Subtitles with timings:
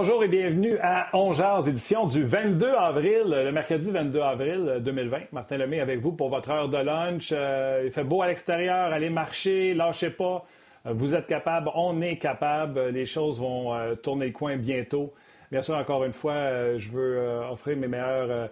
[0.00, 5.32] Bonjour et bienvenue à Ongears, édition du 22 avril, le mercredi 22 avril 2020.
[5.32, 7.30] Martin Lemay avec vous pour votre heure de lunch.
[7.32, 10.46] Euh, il fait beau à l'extérieur, allez marcher, lâchez pas.
[10.86, 12.90] Euh, vous êtes capable, on est capable.
[12.90, 15.12] Les choses vont euh, tourner le coin bientôt.
[15.50, 18.50] Bien sûr, encore une fois, je veux offrir mes meilleures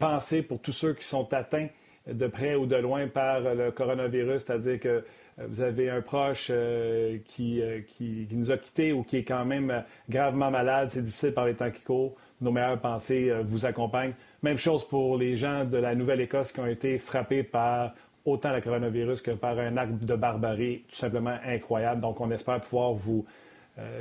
[0.00, 1.68] pensées pour tous ceux qui sont atteints
[2.08, 5.04] de près ou de loin par le coronavirus, c'est-à-dire que
[5.46, 9.44] vous avez un proche euh, euh, qui, qui, nous a quittés ou qui est quand
[9.44, 12.14] même gravement malade, c'est difficile par les temps qui courent.
[12.40, 14.14] Nos meilleures pensées vous accompagnent.
[14.42, 17.94] Même chose pour les gens de la Nouvelle-Écosse qui ont été frappés par
[18.24, 22.00] autant le coronavirus que par un acte de barbarie tout simplement incroyable.
[22.00, 23.26] Donc, on espère pouvoir vous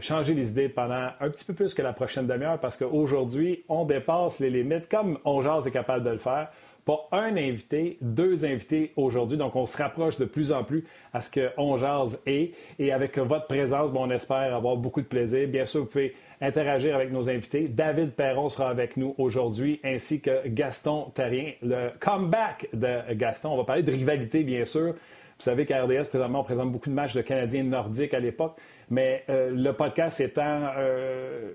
[0.01, 3.85] changer les idées pendant un petit peu plus que la prochaine demi-heure parce qu'aujourd'hui, on
[3.85, 6.49] dépasse les limites comme on est capable de le faire.
[6.87, 9.37] Pas un invité, deux invités aujourd'hui.
[9.37, 12.53] Donc, on se rapproche de plus en plus à ce qu'on jase est.
[12.79, 15.49] Et avec votre présence, on espère avoir beaucoup de plaisir.
[15.49, 17.67] Bien sûr, vous pouvez interagir avec nos invités.
[17.67, 23.49] David Perron sera avec nous aujourd'hui, ainsi que Gaston Tarien, le comeback de Gaston.
[23.49, 24.93] On va parler de rivalité, bien sûr.
[24.93, 28.55] Vous savez qu'à RDS, présentement, on présente beaucoup de matchs de Canadiens nordiques à l'époque,
[28.89, 31.51] mais euh, le podcast étant euh,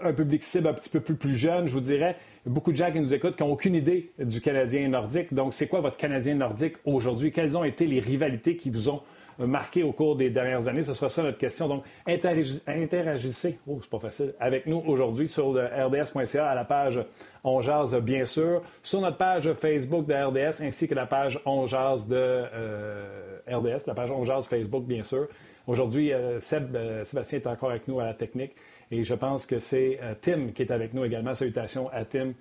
[0.00, 3.00] un public cible un petit peu plus, jeune, je vous dirais, beaucoup de gens qui
[3.00, 5.32] nous écoutent qui n'ont aucune idée du Canadien nordique.
[5.32, 7.32] Donc, c'est quoi votre Canadien nordique aujourd'hui?
[7.32, 9.00] Quelles ont été les rivalités qui vous ont
[9.38, 10.82] marqué au cours des dernières années?
[10.82, 11.68] Ce sera ça notre question.
[11.68, 17.00] Donc, interagissez, oh, c'est pas facile, avec nous aujourd'hui sur rds.ca à la page
[17.44, 17.60] On
[18.00, 21.68] bien sûr, sur notre page Facebook de RDS ainsi que la page On de
[22.12, 25.28] euh, RDS, la page On Facebook, bien sûr.
[25.66, 28.52] Aujourd'hui, euh, euh, Sébastien est encore avec nous à la technique.
[28.92, 31.32] Et je pense que c'est euh, Tim qui est avec nous également.
[31.32, 32.34] Salutations à Tim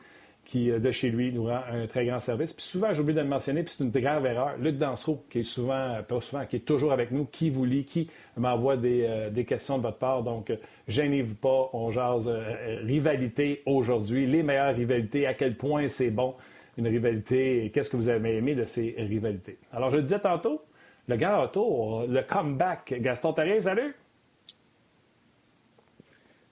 [0.43, 2.51] qui, euh, de chez lui, nous rend un très grand service.
[2.51, 4.57] Puis souvent, j'ai oublié de le mentionner, puis c'est une grave erreur.
[4.59, 7.63] Luc Dansereau, qui est souvent, euh, pas souvent, qui est toujours avec nous, qui vous
[7.63, 10.23] lit, qui m'envoie des, questions de votre part.
[10.23, 10.51] Donc,
[10.89, 12.29] gênez-vous pas, on jase
[12.83, 16.35] rivalité aujourd'hui, les meilleures rivalités, à quel point c'est bon
[16.77, 19.57] une rivalité et qu'est-ce que vous avez aimé de ces rivalités?
[19.71, 20.61] Alors, je le disais tantôt,
[21.07, 22.93] le grand retour, le comeback.
[22.99, 23.95] Gaston Tarien, salut!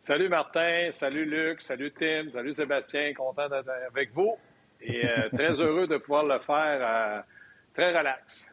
[0.10, 4.38] Salut Martin, salut Luc, salut Tim, salut Sébastien, content d'être avec vous
[4.82, 7.22] et euh, très heureux de pouvoir le faire euh,
[7.76, 8.48] très relax.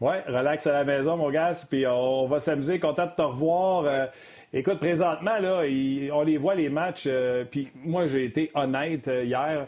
[0.00, 3.84] Oui, relax à la maison, mon gars, puis on va s'amuser, content de te revoir.
[3.86, 4.06] Euh,
[4.52, 5.62] écoute, présentement, là,
[6.12, 7.08] on les voit les matchs,
[7.50, 9.66] puis moi j'ai été honnête hier.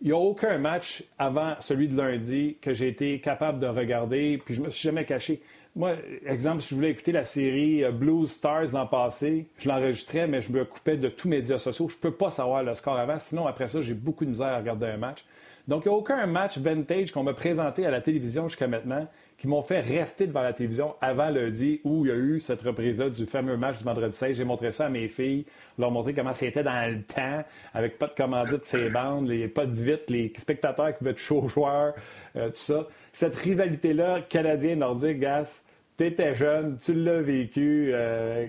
[0.00, 4.42] Il n'y a aucun match avant celui de lundi que j'ai été capable de regarder,
[4.44, 5.40] puis je me suis jamais caché.
[5.74, 5.94] Moi,
[6.26, 10.42] exemple, si je voulais écouter la série euh, Blues Stars l'an passé, je l'enregistrais, mais
[10.42, 11.88] je me coupais de tous mes médias sociaux.
[11.88, 13.18] Je ne peux pas savoir le score avant.
[13.18, 15.24] Sinon, après ça, j'ai beaucoup de misère à regarder un match.
[15.66, 19.06] Donc, il n'y a aucun match vintage qu'on m'a présenté à la télévision jusqu'à maintenant
[19.42, 22.62] qui m'ont fait rester devant la télévision avant lundi où il y a eu cette
[22.62, 24.36] reprise-là du fameux match du vendredi 16.
[24.36, 25.46] J'ai montré ça à mes filles,
[25.80, 27.42] leur montrer comment c'était dans le temps,
[27.74, 31.18] avec pas de commandite ces bandes, les, pas de vite, les spectateurs qui veulent être
[31.18, 31.92] chauds joueurs,
[32.36, 32.86] euh, tout ça.
[33.12, 35.64] Cette rivalité-là, canadien-nordique, Gas,
[35.98, 37.90] tu étais jeune, tu l'as vécu.
[37.92, 38.46] Euh,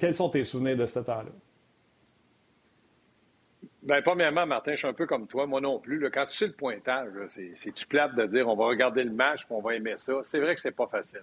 [0.00, 1.30] quels sont tes souvenirs de ce temps-là?
[3.82, 6.10] Bien, premièrement, Martin, je suis un peu comme toi, moi non plus.
[6.10, 7.08] quand tu sais le pointage,
[7.54, 10.20] c'est-tu plate de dire on va regarder le match et on va aimer ça?
[10.22, 11.22] C'est vrai que c'est pas facile.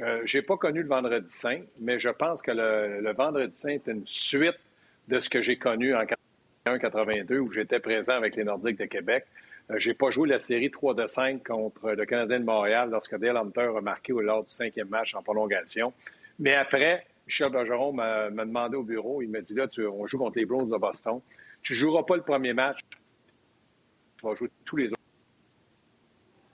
[0.00, 3.86] Euh, j'ai pas connu le Vendredi Saint, mais je pense que le, Vendredi Saint est
[3.86, 4.58] une suite
[5.06, 6.02] de ce que j'ai connu en
[6.66, 9.24] 81-82 où j'étais présent avec les Nordiques de Québec.
[9.70, 13.16] Euh, j'ai pas joué la série 3 de 5 contre le Canadien de Montréal lorsque
[13.16, 15.92] Dale Hunter a marqué lors du cinquième match en prolongation.
[16.40, 20.18] Mais après, Michel Bergeron m'a demandé au bureau, il m'a dit là, tu, on joue
[20.18, 21.20] contre les Bruins de Boston.
[21.64, 22.78] Tu joueras pas le premier match,
[24.18, 25.00] tu vas jouer tous les autres.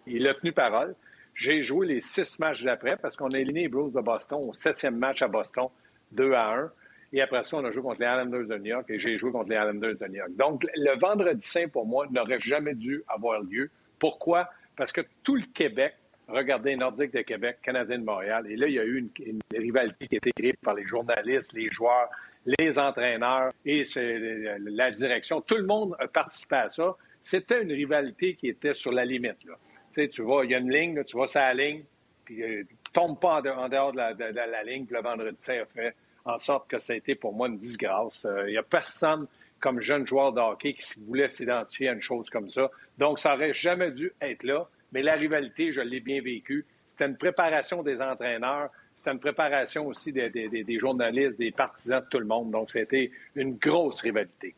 [0.07, 0.95] Il a tenu parole.
[1.35, 4.55] J'ai joué les six matchs d'après parce qu'on a éliminé les Bruins de Boston au
[4.55, 5.69] septième match à Boston,
[6.13, 6.73] 2 à 1.
[7.13, 9.33] Et après ça, on a joué contre les Islanders de New York et j'ai joué
[9.33, 10.31] contre les Islanders de New York.
[10.37, 13.71] Donc, le vendredi saint, pour moi, n'aurait jamais dû avoir lieu.
[13.99, 14.49] Pourquoi?
[14.77, 15.95] Parce que tout le Québec
[16.29, 18.47] regardait Nordique de Québec, Canadien de Montréal.
[18.49, 21.53] Et là, il y a eu une, rivalité qui a été créée par les journalistes,
[21.53, 22.09] les joueurs,
[22.47, 25.41] les entraîneurs et la direction.
[25.41, 26.97] Tout le monde a participé à ça.
[27.21, 29.45] C'était une rivalité qui était sur la limite.
[29.45, 29.55] Là.
[29.93, 31.83] Tu sais, tu vois, il y a une ligne, tu vois sa ligne,
[32.25, 35.61] puis euh, tu tombes pas en, dehors de la, la, ligne, puis le vendredi saint
[35.61, 35.95] a fait
[36.25, 38.23] en sorte que ça a été pour moi une disgrâce.
[38.25, 39.27] Il euh, n'y a personne
[39.61, 42.71] comme jeune joueur de hockey qui voulait s'identifier à une chose comme ça.
[42.99, 44.69] Donc, ça n'aurait jamais dû être là.
[44.93, 46.65] Mais la rivalité, je l'ai bien vécue.
[46.87, 48.71] C'était une préparation des entraîneurs.
[49.01, 52.51] C'était une préparation aussi des, des, journalistes, des partisans de tout le monde.
[52.51, 54.55] Donc, c'était une grosse rivalité.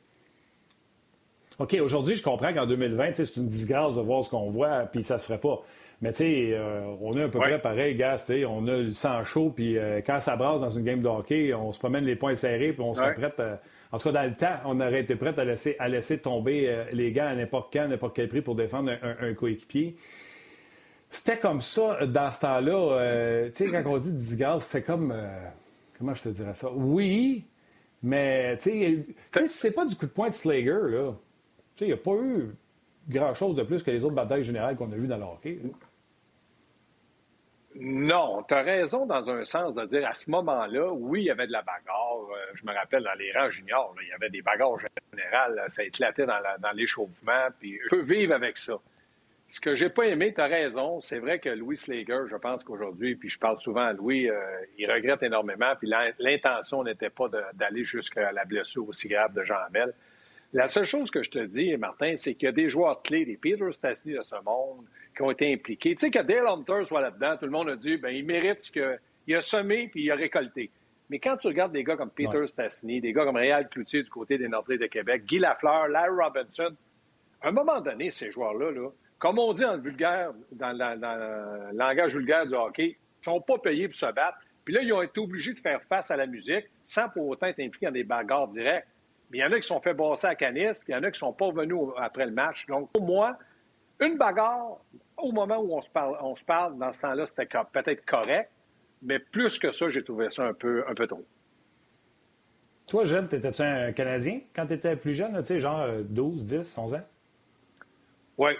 [1.59, 5.03] OK, aujourd'hui, je comprends qu'en 2020, c'est une disgrâce de voir ce qu'on voit, puis
[5.03, 5.63] ça se ferait pas.
[6.01, 6.59] Mais tu sais,
[7.01, 8.17] on est à peu près pareil, gars.
[8.49, 11.73] On a le sang chaud, puis quand ça brasse dans une game de hockey, on
[11.73, 13.61] se promène les poings serrés, puis on s'apprête à
[13.93, 16.67] en tout cas, dans le temps, on aurait été prêt à laisser, à laisser tomber
[16.67, 19.97] euh, les gars à n'importe quand, à n'importe quel prix pour défendre un, coéquipier.
[21.13, 22.73] C'était comme ça dans ce temps-là.
[22.73, 25.13] Euh, tu sais, quand on dit Digal, c'était comme.
[25.13, 25.47] Euh,
[25.99, 26.73] comment je te dirais ça?
[26.73, 27.45] Oui,
[28.03, 29.05] mais tu
[29.35, 31.13] sais, c'est pas du coup de poing de Slager, là.
[31.77, 32.55] Tu sais, il n'y a pas eu
[33.11, 35.25] grand-chose de plus que les autres batailles générales qu'on a vues dans le.
[37.75, 41.31] Non, tu as raison dans un sens de dire à ce moment-là, oui, il y
[41.31, 42.27] avait de la bagarre.
[42.31, 44.79] Euh, je me rappelle dans les rangs juniors, il y avait des bagarres
[45.13, 48.79] générales, ça éclatait dans, l'échauffement, puis je peux vivre avec ça.
[49.53, 52.65] Ce que j'ai pas aimé, tu as raison, c'est vrai que Louis Slager, je pense
[52.65, 54.35] qu'aujourd'hui, puis je parle souvent à Louis, euh,
[54.79, 59.59] il regrette énormément, puis l'intention n'était pas d'aller jusqu'à la blessure aussi grave de Jean
[59.67, 59.93] Hamel.
[60.55, 63.27] La seule chose que je te dis, Martin, c'est qu'il y a des joueurs clés,
[63.27, 65.97] des Peter Stastny de ce monde, qui ont été impliqués.
[65.97, 68.63] Tu sais, que Dale Hunter soit là-dedans, tout le monde a dit, ben il mérite
[68.63, 70.71] ce qu'il a semé puis il a récolté.
[71.11, 72.49] Mais quand tu regardes des gars comme Peter ouais.
[72.49, 76.23] Stastny, des gars comme Réal Cloutier du côté des Nordiques de Québec, Guy Lafleur, Larry
[76.25, 76.75] Robinson,
[77.43, 78.89] à un moment donné, ces joueurs-là, là,
[79.23, 83.57] comme on dit dans le vulgaire, dans, le langage vulgaire du hockey, ils sont pas
[83.57, 84.37] payés pour se battre.
[84.65, 87.47] Puis là, ils ont été obligés de faire face à la musique sans pour autant
[87.47, 88.89] être impliqués dans des bagarres directes.
[89.31, 91.05] Mais il y en a qui sont fait bosser à canis, puis il y en
[91.05, 92.67] a qui sont pas venus après le match.
[92.67, 93.39] Donc, pour moi,
[94.01, 94.79] une bagarre,
[95.17, 98.51] au moment où on se parle, on se parle dans ce temps-là, c'était peut-être correct,
[99.03, 101.25] mais plus que ça, j'ai trouvé ça un peu, un peu trop.
[102.89, 106.77] Toi, jeune, étais-tu un Canadien quand tu étais plus jeune, tu sais, genre 12, 10,
[106.77, 107.07] 11 ans?
[108.37, 108.55] Oui.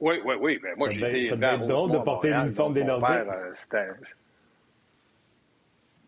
[0.00, 0.60] Oui, oui, oui.
[0.62, 3.10] Ben, moi, j'ai Ça devait être drôle de porter l'uniforme des Nordiques.
[3.74, 3.92] Euh,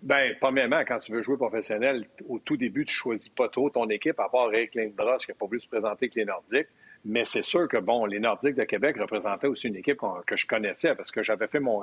[0.03, 3.89] Bien, premièrement, quand tu veux jouer professionnel, au tout début, tu choisis pas trop ton
[3.89, 6.69] équipe, à part Eric Lindros qui n'a pas voulu se présenter que les Nordiques.
[7.05, 10.47] Mais c'est sûr que, bon, les Nordiques de Québec représentaient aussi une équipe que je
[10.47, 11.81] connaissais parce que j'avais fait mon,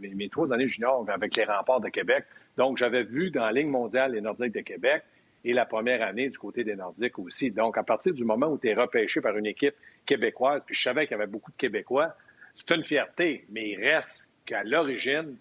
[0.00, 2.24] mes, trois années juniors avec les remparts de Québec.
[2.56, 5.02] Donc, j'avais vu dans la ligne mondiale les Nordiques de Québec
[5.44, 7.50] et la première année du côté des Nordiques aussi.
[7.50, 9.74] Donc, à partir du moment où tu es repêché par une équipe
[10.06, 12.14] québécoise, puis je savais qu'il y avait beaucoup de Québécois,
[12.54, 15.36] c'est une fierté, mais il reste qu'à l'origine,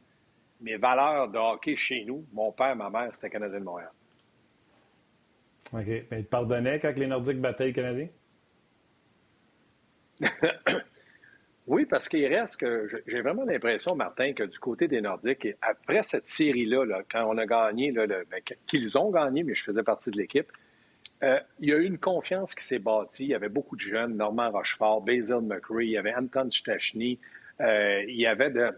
[0.61, 3.91] mes valeurs de hockey chez nous, mon père, ma mère, c'était Canadien de Montréal.
[5.73, 5.85] OK.
[5.85, 8.09] Mais il te pardonnait quand les Nordiques battaient les Canadiens?
[11.65, 16.03] oui, parce qu'il reste que j'ai vraiment l'impression, Martin, que du côté des Nordiques, après
[16.03, 18.25] cette série-là, quand on a gagné, ben,
[18.67, 20.51] qu'ils ont gagné, mais je faisais partie de l'équipe,
[21.23, 23.23] euh, il y a eu une confiance qui s'est bâtie.
[23.23, 27.17] Il y avait beaucoup de jeunes, Normand Rochefort, Basil McCree, il y avait Anton Stachny,
[27.61, 28.71] euh, il y avait de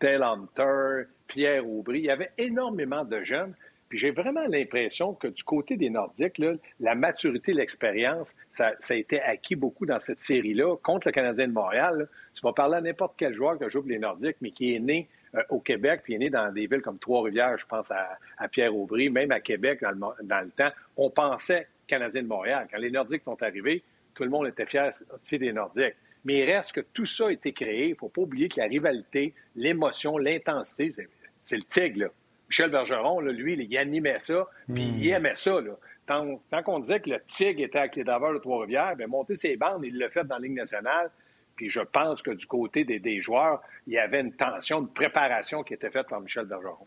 [0.00, 2.00] Dale Hunter, Pierre Aubry.
[2.00, 3.54] Il y avait énormément de jeunes.
[3.92, 6.40] Puis j'ai vraiment l'impression que du côté des Nordiques,
[6.80, 10.76] la maturité, l'expérience, ça, a été acquis beaucoup dans cette série-là.
[10.82, 13.90] Contre le Canadien de Montréal, tu vas parler à n'importe quel joueur qui joue pour
[13.90, 16.80] les Nordiques, mais qui est né euh, au Québec, puis est né dans des villes
[16.80, 21.68] comme Trois-Rivières, je pense à, Pierre Aubry, même à Québec dans le, temps, on pensait
[21.86, 22.68] Canadien de Montréal.
[22.72, 23.82] Quand les Nordiques sont arrivés,
[24.14, 24.88] tout le monde était fier,
[25.24, 25.96] fier des Nordiques.
[26.24, 27.88] Mais il reste que tout ça a été créé.
[27.88, 30.94] Il ne faut pas oublier que la rivalité, l'émotion, l'intensité,
[31.42, 32.08] c'est le tigre, là.
[32.52, 35.14] Michel Bergeron, lui, il animait ça, puis il hmm.
[35.14, 35.56] aimait ça.
[36.04, 39.56] Tant, qu'on disait que le Tigre était avec les Daveurs de Trois-Rivières, bien, monter ses
[39.56, 41.10] bandes, il l'a fait dans la Ligue nationale.
[41.56, 45.62] Puis je pense que du côté des, joueurs, il y avait une tension de préparation
[45.62, 46.86] qui était faite par Michel Bergeron.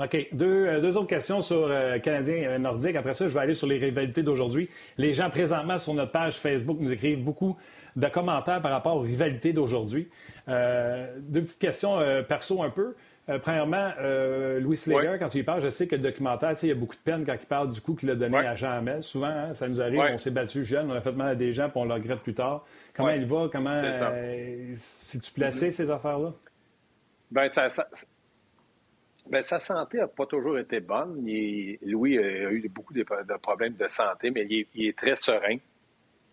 [0.00, 0.28] OK.
[0.32, 2.96] Deux, euh, deux, autres questions sur euh, Canadien nordique.
[2.96, 4.68] Après ça, je vais aller sur les rivalités d'aujourd'hui.
[4.98, 7.56] Les gens présentement sur notre page Facebook nous écrivent beaucoup
[7.94, 10.08] de commentaires par rapport aux rivalités d'aujourd'hui.
[10.48, 11.98] Euh, deux petites questions
[12.28, 12.96] perso un peu.
[13.30, 16.68] Euh, premièrement, euh, Louis Slager, quand tu y parles, je sais que le documentaire, il
[16.68, 18.72] y a beaucoup de peine quand il parle du coup qu'il a donné à Jean
[18.72, 19.02] Hamel.
[19.02, 21.52] Souvent, hein, ça nous arrive, on s'est battu jeune, on a fait mal à des
[21.52, 22.66] gens, puis on le regrette plus tard.
[22.94, 23.48] Comment il va?
[23.52, 24.74] Comment euh,
[25.22, 25.70] tu placé mm-hmm.
[25.70, 26.32] ces affaires-là?
[27.30, 27.48] Bien,
[29.28, 31.24] ben, sa santé n'a pas toujours été bonne.
[31.82, 33.04] Louis a eu beaucoup de,
[33.40, 35.56] problèmes de santé, mais il est très serein.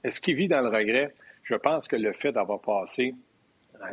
[0.03, 1.13] Est-ce qu'il vit dans le regret?
[1.43, 3.13] Je pense que le fait d'avoir passé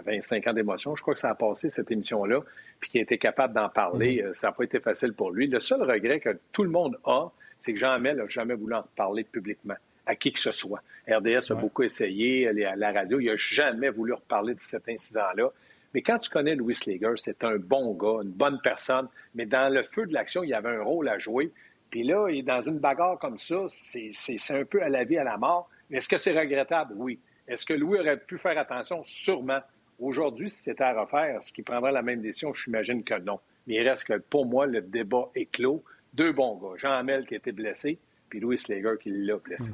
[0.05, 0.97] 25 ans d'émotion.
[0.97, 2.41] Je crois que ça a passé, cette émission-là,
[2.81, 4.17] puis qu'il a été capable d'en parler.
[4.17, 4.27] Mm-hmm.
[4.27, 5.47] Euh, ça n'a pas été facile pour lui.
[5.47, 8.75] Le seul regret que tout le monde a, c'est que Jean Hamel n'a jamais voulu
[8.75, 9.77] en parler publiquement
[10.07, 10.83] à qui que ce soit.
[11.09, 15.51] RDS a beaucoup essayé, à la radio, il n'a jamais voulu reparler de cet incident-là.
[15.95, 19.73] Mais quand tu connais Louis Slager, c'est un bon gars, une bonne personne, mais dans
[19.73, 21.53] le feu de l'action, il avait un rôle à jouer.
[21.91, 24.11] Puis là, il est dans une bagarre comme ça, c'est
[24.51, 25.71] un peu à la vie, à la mort.
[25.91, 26.95] Est-ce que c'est regrettable?
[26.97, 27.21] Oui.
[27.47, 29.05] Est-ce que Louis aurait pu faire attention?
[29.07, 29.61] Sûrement.
[30.05, 32.53] Aujourd'hui, si c'était à refaire, est-ce qu'il prendrait la même décision?
[32.53, 33.41] J'imagine que non.
[33.67, 35.83] Mais il reste que, pour moi, le débat est clos.
[36.13, 36.77] Deux bons gars.
[36.77, 39.73] Jean Hamel qui a été blessé, puis Louis Slager qui l'a blessé.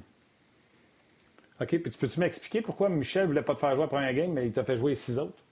[1.61, 4.33] OK, puis peux-tu m'expliquer pourquoi Michel ne voulait pas te faire jouer la première game,
[4.33, 5.43] mais il t'a fait jouer six autres?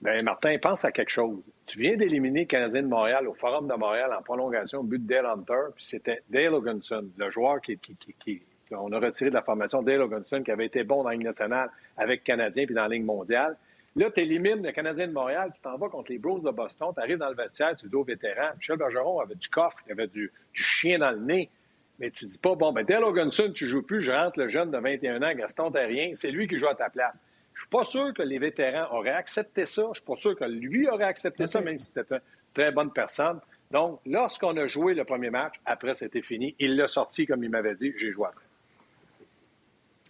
[0.00, 1.40] Bien, Martin, pense à quelque chose.
[1.66, 5.04] Tu viens d'éliminer le Canadien de Montréal au Forum de Montréal en prolongation au but
[5.04, 9.34] de Dale Hunter, puis c'était Dale Hoganson, le joueur qui, qui, qu'on a retiré de
[9.34, 12.74] la formation, Dale Hoganson, qui avait été bon dans la Ligue nationale avec Canadien puis
[12.74, 13.56] dans la Ligue mondiale.
[13.96, 16.88] Là, tu élimines le Canadien de Montréal, tu t'en vas contre les Bruins de Boston,
[16.94, 19.92] tu arrives dans le vestiaire, tu dis aux vétérans, Michel Bergeron avait du coffre, il
[19.92, 21.50] avait du, chien dans le nez.
[21.98, 24.70] Mais tu dis pas, bon, ben Dale Hoganson, tu joues plus, je rentre le jeune
[24.70, 27.14] de 21 ans, Gaston Terrien, c'est lui qui joue à ta place.
[27.54, 29.82] Je suis pas sûr que les vétérans auraient accepté ça.
[29.88, 32.20] Je suis pas sûr que lui aurait accepté ça, même si c'était une
[32.54, 33.38] très bonne personne.
[33.70, 36.54] Donc, lorsqu'on a joué le premier match, après, c'était fini.
[36.58, 38.44] Il l'a sorti, comme il m'avait dit, j'ai joué après.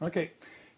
[0.05, 0.31] OK.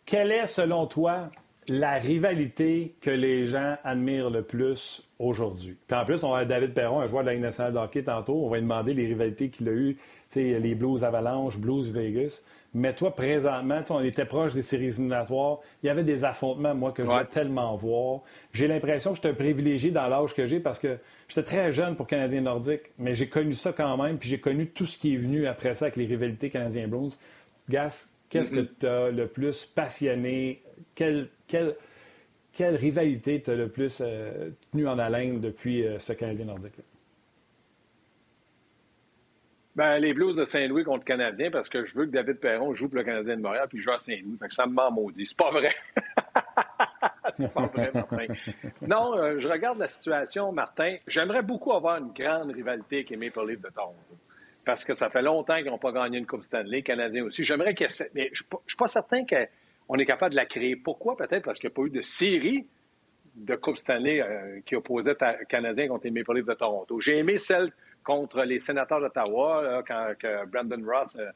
[0.05, 1.31] Quelle est, selon toi,
[1.69, 5.77] la rivalité que les gens admirent le plus aujourd'hui?
[5.87, 8.03] Puis en plus, on a David Perron, un joueur de la Ligue nationale de hockey
[8.03, 8.45] tantôt.
[8.45, 9.97] On va lui demander les rivalités qu'il a eues,
[10.35, 12.43] les Blues Avalanche, Blues Vegas.
[12.75, 15.59] Mais toi, présentement, on était proche des séries éliminatoires.
[15.83, 18.23] Il y avait des affrontements, moi, que je voulais tellement voir.
[18.55, 20.99] J'ai l'impression que j'étais un privilégié dans l'âge que j'ai parce que
[21.29, 24.69] j'étais très jeune pour Canadien Nordique, mais j'ai connu ça quand même, puis j'ai connu
[24.69, 27.19] tout ce qui est venu après ça avec les rivalités Canadiens Blues.
[27.69, 30.63] Gas, qu'est-ce que tu as le plus passionné?
[30.95, 31.77] Quel, quelle,
[32.53, 36.85] quelle rivalité t'as le plus euh, tenu en haleine depuis euh, ce Canadien nordique-là?
[39.75, 42.75] Ben, les Blues de Saint-Louis contre le Canadien parce que je veux que David Perron
[42.75, 44.37] joue pour le Canadien de Montréal puis joue à Saint-Louis.
[44.39, 45.27] Fait que ça me ment maudit.
[45.27, 45.71] C'est pas vrai.
[47.37, 48.27] C'est pas vrai, Martin.
[48.83, 50.97] Non, euh, je regarde la situation, Martin.
[51.07, 54.17] J'aimerais beaucoup avoir une grande rivalité avec les Maple Leafs de Toronto.
[54.65, 57.45] Parce que ça fait longtemps qu'ils n'ont pas gagné une Coupe Stanley, les Canadiens aussi.
[57.45, 58.11] J'aimerais ait...
[58.15, 59.37] Mais je ne suis pas certain que
[59.89, 60.77] on est capable de la créer.
[60.77, 61.17] Pourquoi?
[61.17, 62.67] Peut-être parce qu'il n'y a pas eu de série
[63.35, 67.01] de Coupe Stanley euh, qui opposait les Canadiens contre les Maple Leafs de Toronto.
[67.01, 67.73] J'ai aimé celle
[68.05, 70.13] contre les sénateurs d'Ottawa, quand
[70.49, 71.31] Brandon Ross euh,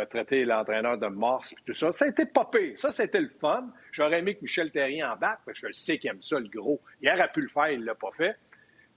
[0.00, 1.92] a traité l'entraîneur de morse et tout ça.
[1.92, 2.76] Ça a été popé.
[2.76, 3.68] Ça, c'était le fun.
[3.92, 6.80] J'aurais aimé que Michel Terrien embarque, parce que je sais qu'il aime ça, le gros.
[7.00, 8.36] Il aurait pu le faire, il ne l'a pas fait.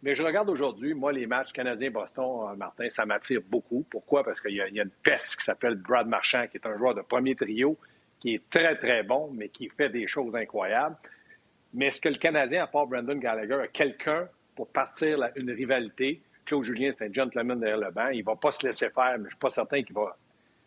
[0.04, 3.86] Mais je regarde aujourd'hui, moi, les matchs Canadiens-Boston, euh, Martin, ça m'attire beaucoup.
[3.90, 4.24] Pourquoi?
[4.24, 7.02] Parce qu'il y, a une peste qui s'appelle Brad Marchand, qui est un joueur de
[7.02, 7.78] premier trio,
[8.20, 10.96] qui est très, très bon, mais qui fait des choses incroyables.
[11.74, 16.22] Mais est-ce que le Canadien, à part Brandon Gallagher, a quelqu'un pour partir une rivalité?
[16.46, 18.10] Claude Julien, c'est un gentleman derrière le banc.
[18.10, 20.18] Il ne va pas se laisser faire, mais je ne suis pas certain qu'il va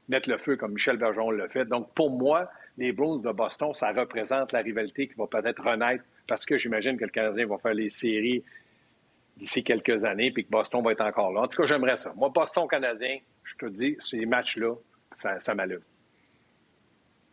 [0.09, 1.65] mettre le feu comme Michel Bergeron le fait.
[1.65, 2.49] Donc, pour moi,
[2.79, 6.97] les Bruins de Boston, ça représente la rivalité qui va peut-être renaître parce que j'imagine
[6.97, 8.45] que le Canadien va faire les séries
[9.37, 11.43] d'ici quelques années puis que Boston va être encore là.
[11.43, 12.13] En tout cas, j'aimerais ça.
[12.17, 14.75] Moi, Boston-Canadien, je te dis, ces matchs-là,
[15.13, 15.83] ça, ça m'allume.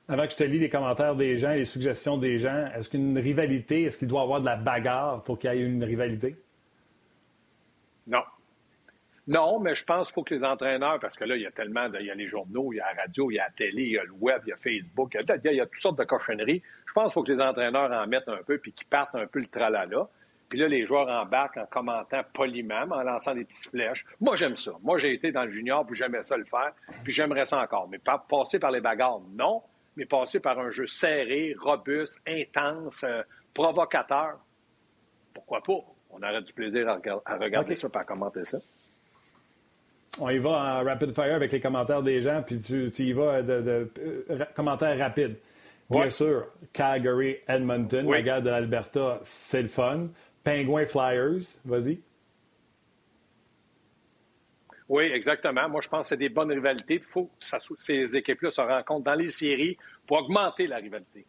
[0.08, 3.18] Avant que je te lis les commentaires des gens, les suggestions des gens, est-ce qu'une
[3.18, 6.36] rivalité, est-ce qu'il doit y avoir de la bagarre pour qu'il y ait une rivalité?
[8.08, 8.24] Non.
[9.28, 11.52] Non, mais je pense qu'il faut que les entraîneurs, parce que là, il y a
[11.52, 13.44] tellement, de, il y a les journaux, il y a la radio, il y a
[13.44, 15.58] la télé, il y a le web, il y a Facebook, il y a, il
[15.58, 16.62] y a toutes sortes de cochonneries.
[16.88, 19.28] Je pense qu'il faut que les entraîneurs en mettent un peu puis qu'ils partent un
[19.28, 20.10] peu le tralala.
[20.52, 24.06] Puis là, les joueurs embarquent en commentant poliment, en lançant des petites flèches.
[24.20, 24.74] Moi, j'aime ça.
[24.84, 27.88] Moi, j'ai été dans le junior, puis j'aimais ça le faire, puis j'aimerais ça encore.
[27.90, 29.64] Mais pas passer par les bagarres, non
[29.96, 34.40] mais passer par un jeu serré, robuste, intense, euh, provocateur.
[35.34, 35.80] Pourquoi pas?
[36.10, 36.96] On aurait du plaisir à,
[37.36, 38.58] regarder ça et à commenter ça.
[40.20, 43.42] On y va en rapid fire avec les commentaires des gens, puis tu, y vas
[43.42, 45.38] de, euh, commentaires rapides.
[45.90, 50.08] Bien sûr, Calgary, Edmonton, la guerre de l'Alberta, c'est le fun.
[50.44, 52.00] Penguin Flyers, vas-y.
[54.92, 55.70] Oui, exactement.
[55.70, 56.96] Moi, je pense que c'est des bonnes rivalités.
[56.96, 61.26] Il faut que ces équipes-là se rencontrent dans les séries pour augmenter la rivalité.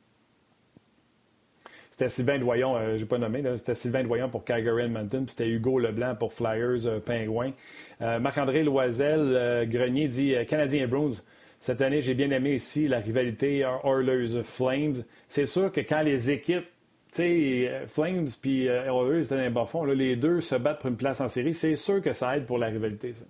[1.92, 5.34] C'était Sylvain Doyon, euh, je n'ai pas nommé, c'était Sylvain Doyon pour Calgary Edmonton, puis
[5.36, 7.52] c'était Hugo Leblanc pour Flyers euh, Pingouin.
[8.00, 11.22] Euh, Marc-André Loisel, Grenier dit Canadien Bruins.
[11.60, 15.04] Cette année, j'ai bien aimé ici la rivalité Oilers Flames.
[15.28, 16.66] C'est sûr que quand les équipes
[17.12, 20.90] tu sais, Flames puis Oilers étaient dans les bas fond, les deux se battent pour
[20.90, 21.54] une place en série.
[21.54, 23.24] C'est sûr que ça aide pour la rivalité, ça.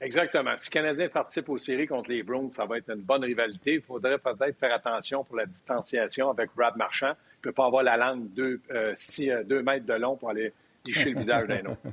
[0.00, 0.56] Exactement.
[0.56, 3.74] Si le Canadien participe aux séries contre les Browns, ça va être une bonne rivalité.
[3.74, 7.14] Il faudrait peut-être faire attention pour la distanciation avec Brad Marchand.
[7.14, 10.30] Il ne peut pas avoir la langue deux, euh, euh, deux mètres de long pour
[10.30, 10.52] aller
[10.84, 11.80] licher le visage d'un autre.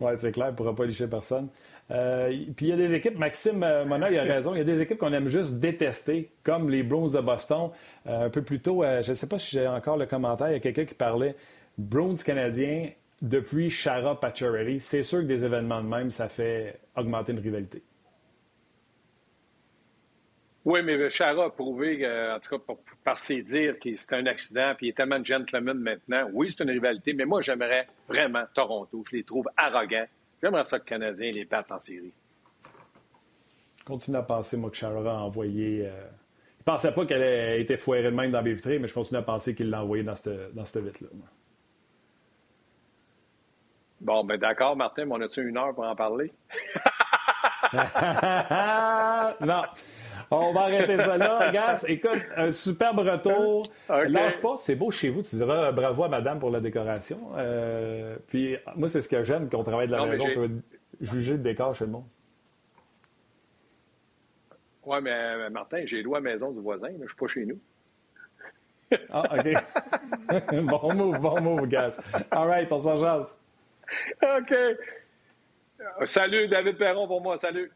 [0.00, 1.48] Oui, c'est clair, il ne pourra pas licher personne.
[1.90, 4.60] Euh, puis il y a des équipes, Maxime euh, Mona, il a raison, il y
[4.60, 7.70] a des équipes qu'on aime juste détester, comme les Browns de Boston.
[8.06, 10.54] Euh, un peu plus tôt, je ne sais pas si j'ai encore le commentaire, il
[10.54, 11.34] y a quelqu'un qui parlait
[11.78, 12.90] Browns canadiens
[13.22, 14.80] depuis Chara Pacioretty.
[14.80, 17.82] C'est sûr que des événements de même, ça fait augmenter une rivalité.
[20.64, 24.74] Oui, mais Chara a prouvé, en tout cas par ses dires, que c'était un accident,
[24.76, 26.28] puis il est tellement gentleman maintenant.
[26.34, 29.02] Oui, c'est une rivalité, mais moi, j'aimerais vraiment Toronto.
[29.10, 30.06] Je les trouve arrogants.
[30.42, 32.12] J'aimerais ça que les Canadiens les battent en série.
[33.84, 35.86] continue à penser, moi, que Charles a envoyé.
[35.86, 36.06] Euh,
[36.60, 39.18] il pensait pas qu'elle ait été foirée de même dans les vitrées, mais je continue
[39.18, 41.08] à penser qu'il l'a envoyé dans cette, dans cette vitre-là.
[44.00, 46.32] Bon, ben d'accord, Martin, mais on a-tu une heure pour en parler?
[49.40, 49.62] non.
[50.30, 51.50] On va arrêter ça là.
[51.52, 53.70] Gas, écoute, un superbe retour.
[53.88, 55.22] Lâche pas, c'est beau chez vous.
[55.22, 57.30] Tu diras bravo à madame pour la décoration.
[57.36, 60.50] Euh, puis moi, c'est ce que j'aime, qu'on travaille de la maison, on peut
[61.00, 62.04] juger le décor chez le monde.
[64.84, 67.26] Oui, mais euh, Martin, j'ai loué à la maison du voisin, je ne suis pas
[67.26, 67.60] chez nous.
[69.10, 70.62] ah, OK.
[70.62, 72.00] bon move, bon move, Gas.
[72.30, 73.38] All right, on s'en jase.
[74.22, 74.54] OK.
[76.04, 77.38] Salut, David Perron pour moi.
[77.38, 77.70] Salut.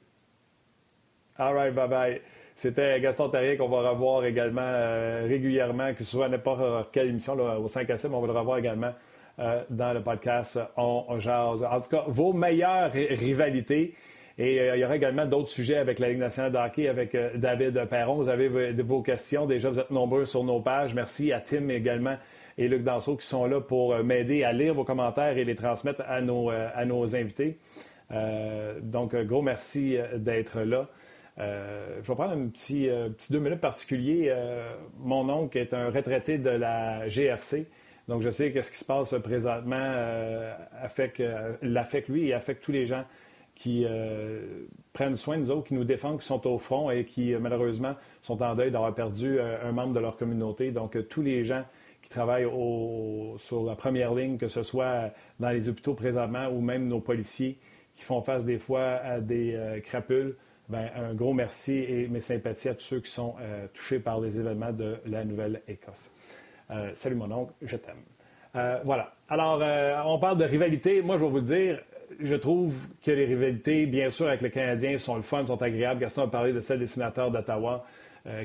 [1.38, 2.20] All right, bye-bye.
[2.54, 7.34] C'était Gaston Terrier qu'on va revoir également euh, régulièrement, que ce soit n'importe quelle émission
[7.34, 8.92] au 5 à 7, mais on va le revoir également
[9.38, 11.06] euh, dans le podcast On.
[11.08, 13.94] En tout cas, vos meilleures rivalités.
[14.38, 17.86] Et euh, il y aura également d'autres sujets avec la Ligue nationale de avec David
[17.86, 18.16] Perron.
[18.16, 19.46] Vous avez vos questions.
[19.46, 20.94] Déjà, vous êtes nombreux sur nos pages.
[20.94, 22.16] Merci à Tim également
[22.58, 26.02] et Luc Danseau qui sont là pour m'aider à lire vos commentaires et les transmettre
[26.06, 27.58] à nos invités.
[28.82, 30.88] Donc, gros merci d'être là.
[31.38, 34.26] Euh, je vais prendre un petit, euh, petit deux minutes particulier.
[34.28, 37.66] Euh, mon oncle est un retraité de la GRC.
[38.08, 39.94] Donc, je sais que ce qui se passe présentement
[40.82, 41.22] affecte,
[41.62, 43.04] l'affecte lui et affecte tous les gens
[43.54, 43.86] qui
[44.92, 47.94] prennent soin de nous autres, qui nous défendent, qui sont au front et qui, malheureusement,
[48.20, 50.72] sont en deuil d'avoir perdu un membre de leur communauté.
[50.72, 51.62] Donc, tous les gens
[52.02, 52.50] qui travaillent
[53.38, 57.56] sur la première ligne, que ce soit dans les hôpitaux présentement ou même nos policiers
[57.94, 60.36] qui font face des fois à des crapules,
[60.68, 64.20] ben, un gros merci et mes sympathies à tous ceux qui sont euh, touchés par
[64.20, 66.10] les événements de la Nouvelle-Écosse.
[66.70, 68.02] Euh, salut mon oncle, je t'aime.
[68.56, 69.12] Euh, voilà.
[69.28, 69.60] Alors,
[70.06, 71.02] on parle de rivalité.
[71.02, 71.82] Moi, je vais vous le dire,
[72.20, 72.74] je trouve
[73.04, 76.00] que les rivalités, bien sûr, avec les Canadiens sont le fun, sont agréables.
[76.00, 77.84] Gaston a parlé de celle des sénateurs d'Ottawa.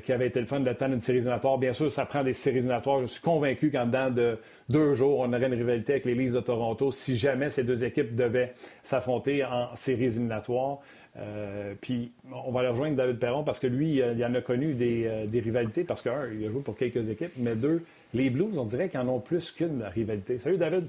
[0.03, 1.57] Qui avait été le fun de temps d'une série éliminatoire.
[1.59, 3.01] Bien sûr, ça prend des séries éliminatoires.
[3.01, 6.33] Je suis convaincu qu'en dedans de deux jours, on aurait une rivalité avec les Leafs
[6.33, 10.79] de Toronto si jamais ces deux équipes devaient s'affronter en séries éliminatoires.
[11.19, 14.75] Euh, puis on va aller rejoindre David Perron parce que lui, il en a connu
[14.79, 18.29] euh, des, rivalités parce que, un, il a joué pour quelques équipes, mais deux, les
[18.29, 20.37] Blues, on dirait qu'ils en ont plus qu'une rivalité.
[20.37, 20.85] Salut David.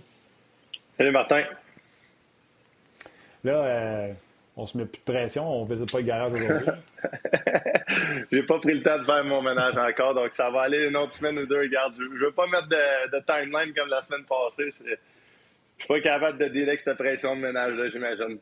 [0.98, 1.44] Salut Martin.
[3.44, 4.12] Là, euh,
[4.58, 6.66] on se met plus de pression, on ne visite pas le garage aujourd'hui.
[8.32, 10.96] J'ai pas pris le temps de faire mon ménage encore, donc ça va aller une
[10.96, 11.60] autre semaine ou deux.
[11.60, 14.72] Regarde, je ne veux pas mettre de, timeline comme la semaine passée.
[14.76, 14.96] Je ne
[15.78, 18.38] suis pas capable de dire cette pression de ménage-là, j'imagine.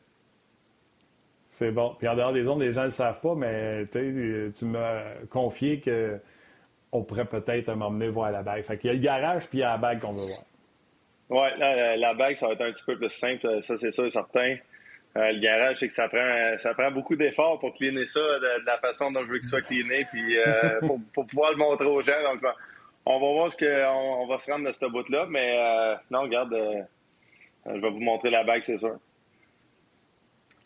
[1.49, 1.95] C'est bon.
[1.99, 5.79] Puis en dehors des ondes, les gens ne le savent pas, mais tu m'as confié
[5.79, 8.63] qu'on pourrait peut-être m'emmener voir la bague.
[8.63, 10.41] Fait qu'il y a le garage puis il y a la bague qu'on veut voir.
[11.29, 14.11] Oui, la, bague, ça va être un petit peu plus simple, ça c'est sûr et
[14.11, 14.55] certain.
[15.17, 18.65] Euh, le garage, c'est que ça prend, ça prend beaucoup d'efforts pour cleaner ça de,
[18.65, 20.79] la façon dont je veux que ça soit cleané, puis euh,
[21.13, 22.21] pour, pouvoir le montrer aux gens.
[22.23, 22.43] Donc,
[23.05, 26.21] on va voir ce qu'on on va se rendre de ce bout-là, mais euh, non,
[26.21, 26.55] regarde,
[27.65, 28.97] je vais vous montrer la bague, c'est sûr.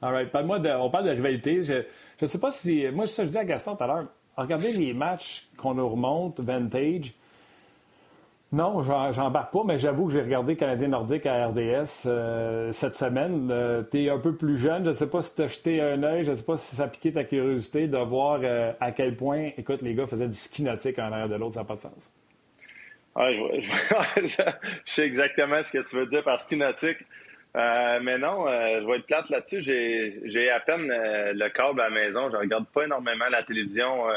[0.01, 0.29] All right.
[0.33, 1.63] on parle de rivalité.
[1.63, 1.83] Je
[2.21, 2.87] ne sais pas si.
[2.91, 4.07] Moi, ça, je dis à Gaston tout à l'heure.
[4.35, 7.13] Regardez les matchs qu'on nous remonte, vintage.
[8.53, 8.81] Non,
[9.13, 13.47] j'embarque pas, mais j'avoue que j'ai regardé Canadien Nordique à RDS euh, cette semaine.
[13.49, 14.83] Euh, tu es un peu plus jeune.
[14.83, 16.25] Je ne sais pas si tu as jeté un œil.
[16.25, 19.51] Je ne sais pas si ça piqué ta curiosité de voir euh, à quel point,
[19.57, 21.53] écoute, les gars faisaient du ski nautique en arrière de l'autre.
[21.53, 22.13] Ça n'a pas de sens.
[23.15, 24.43] je,
[24.85, 26.99] sais exactement ce que tu veux dire par ski nautique.
[27.55, 29.61] Euh, mais non, je vais être plate là-dessus.
[29.63, 32.29] J'ai à peine le câble à la maison.
[32.29, 34.07] Je regarde pas énormément la télévision.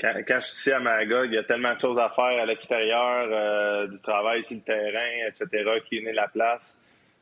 [0.00, 2.46] Quand, je suis ici à Magog, il y a tellement de choses à faire à
[2.46, 6.76] l'extérieur, du travail sur le terrain, etc., qui la place.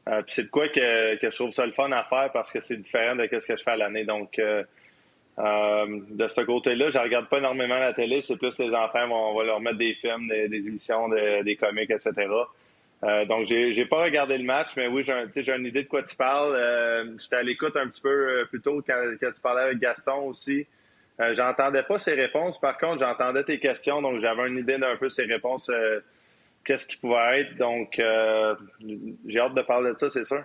[0.04, 2.60] Puis c'est de quoi que, que, je trouve ça le fun à faire parce que
[2.60, 4.04] c'est différent de ce que je fais à l'année.
[4.04, 8.20] Donc, de ce côté-là, je regarde pas énormément la télé.
[8.20, 11.90] C'est plus les enfants, on va leur mettre des films, des, des émissions, des comics,
[11.90, 12.28] etc.
[13.04, 16.02] Euh, donc, j'ai, j'ai pas regardé le match, mais oui, j'ai, une idée de quoi
[16.02, 16.54] tu parles.
[16.54, 19.78] Euh, j'étais à l'écoute un petit peu euh, plus tôt quand, quand tu parlais avec
[19.78, 20.66] Gaston aussi.
[21.20, 22.60] Euh, j'entendais pas ses réponses.
[22.60, 25.70] Par contre, j'entendais tes questions, donc j'avais une idée d'un peu ses réponses,
[26.64, 27.56] qu'est-ce qui pouvait être.
[27.56, 28.00] Donc,
[29.26, 30.44] j'ai hâte de parler de ça, c'est sûr.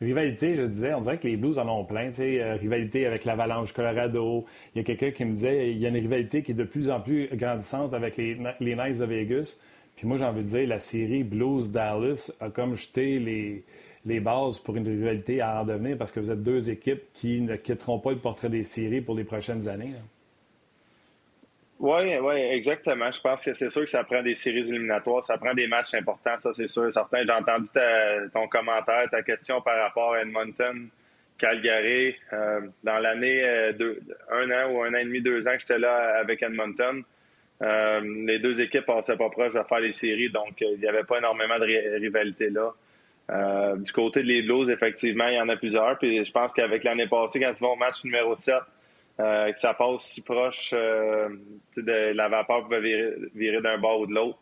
[0.00, 2.08] Rivalité, je disais, on dirait que les Blues en ont plein.
[2.08, 4.44] Tu sais, rivalité avec l'Avalanche Colorado.
[4.74, 6.64] Il y a quelqu'un qui me disait il y a une rivalité qui est de
[6.64, 9.58] plus en plus grandissante avec les, les Knights de Vegas.
[9.96, 13.64] Puis moi, j'ai envie de dire, la série Blues-Dallas a comme jeté les,
[14.06, 17.40] les bases pour une rivalité à en devenir parce que vous êtes deux équipes qui
[17.40, 19.92] ne quitteront pas le portrait des séries pour les prochaines années.
[21.80, 23.10] Oui, oui, exactement.
[23.10, 25.94] Je pense que c'est sûr que ça prend des séries éliminatoires, ça prend des matchs
[25.94, 27.24] importants, ça c'est sûr certain.
[27.24, 27.68] J'ai entendu
[28.32, 30.88] ton commentaire, ta question par rapport à Edmonton,
[31.36, 32.14] Calgary.
[32.84, 33.44] dans l'année,
[34.30, 37.02] un an ou un an et demi, deux ans que j'étais là avec Edmonton,
[37.60, 41.18] les deux équipes passaient pas proche de faire les séries, donc il n'y avait pas
[41.18, 42.72] énormément de rivalité là.
[43.30, 45.98] Euh, du côté des Blues, effectivement, il y en a plusieurs.
[45.98, 48.56] Puis je pense qu'avec l'année passée, quand tu vas au match numéro 7,
[49.20, 51.28] euh, que ça passe si proche euh,
[51.76, 54.38] de la vapeur pouvait virer, virer d'un bord ou de l'autre.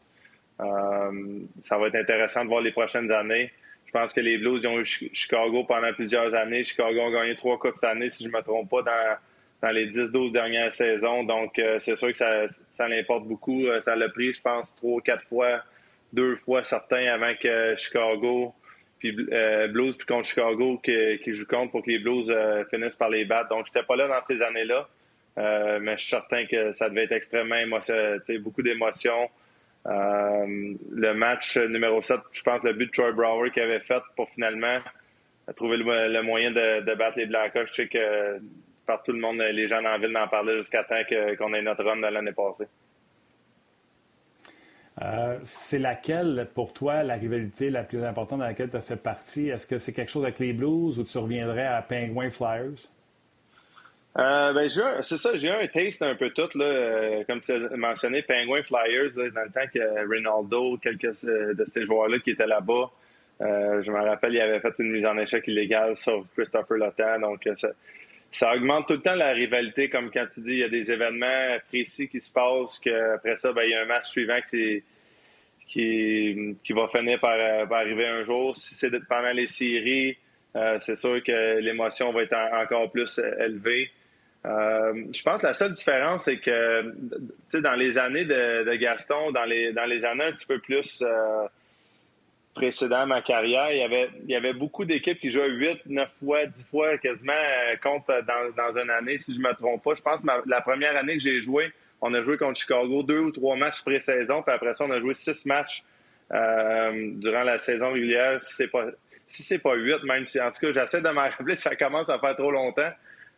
[1.62, 3.52] ça va être intéressant de voir les prochaines années.
[3.86, 6.64] Je pense que les Blues ils ont eu Chicago pendant plusieurs années.
[6.64, 9.16] Chicago a gagné trois coupes cette année, si je ne me trompe pas, dans,
[9.60, 11.24] dans les 10-12 dernières saisons.
[11.24, 13.64] Donc, c'est sûr que ça, ça l'importe beaucoup.
[13.84, 15.62] ça l'a pris, je pense, trois, quatre fois,
[16.14, 18.54] deux fois certains avant que Chicago
[19.02, 22.94] puis euh, Blues puis contre Chicago qui, joue contre pour que les Blues euh, finissent
[22.94, 23.48] par les battre.
[23.48, 24.88] Donc, j'étais pas là dans ces années-là,
[25.38, 29.28] euh, mais je suis certain que ça devait être extrêmement émotionnel, beaucoup d'émotions.
[29.84, 34.30] le match numéro 7, je pense le but de Troy Brower qui avait fait pour
[34.30, 34.78] finalement
[35.56, 37.68] trouver le, moyen de, battre les Blackhawks.
[37.70, 38.38] Je sais que
[38.86, 41.02] par tout le monde, les gens dans la ville n'en parlaient jusqu'à temps
[41.36, 42.66] qu'on ait notre run de l'année passée.
[45.00, 48.96] Euh, c'est laquelle, pour toi, la rivalité la plus importante dans laquelle tu as fait
[48.96, 49.48] partie?
[49.48, 52.88] Est-ce que c'est quelque chose avec les Blues ou tu reviendrais à Penguin Flyers?
[54.18, 57.76] Euh, ben, c'est ça, j'ai un taste un peu tout, là, euh, comme tu as
[57.76, 62.90] mentionné, Penguin Flyers, dans le temps que Ronaldo, quelques de ces joueurs-là qui étaient là-bas,
[63.40, 67.48] je me rappelle, il avait fait une mise en échec illégale sur Christopher Lotan, donc
[67.56, 67.68] ça,
[68.32, 70.90] ça augmente tout le temps la rivalité, comme quand tu dis, il y a des
[70.90, 74.82] événements précis qui se passent, qu'après ça, ben, il y a un match suivant qui,
[75.68, 77.38] qui, qui va finir par,
[77.72, 78.56] arriver un jour.
[78.56, 80.16] Si c'est pendant les séries,
[80.56, 83.90] euh, c'est sûr que l'émotion va être encore plus élevée.
[84.44, 86.94] Euh, je pense que la seule différence, c'est que
[87.60, 91.46] dans les années de, Gaston, dans les, dans les années un petit peu plus euh,
[92.54, 96.12] précédent ma carrière, il y avait, il y avait beaucoup d'équipes qui jouaient 8, 9
[96.20, 99.94] fois, 10 fois quasiment euh, contre dans, dans une année, si je me trompe pas.
[99.94, 103.20] Je pense que la première année que j'ai joué, on a joué contre Chicago deux
[103.20, 105.82] ou trois matchs pré-saison, puis après ça, on a joué six matchs
[106.32, 108.42] euh, durant la saison régulière.
[108.42, 108.86] Si c'est pas
[109.28, 112.10] si c'est pas huit, même si en tout cas j'essaie de m'en rappeler, ça commence
[112.10, 112.90] à faire trop longtemps.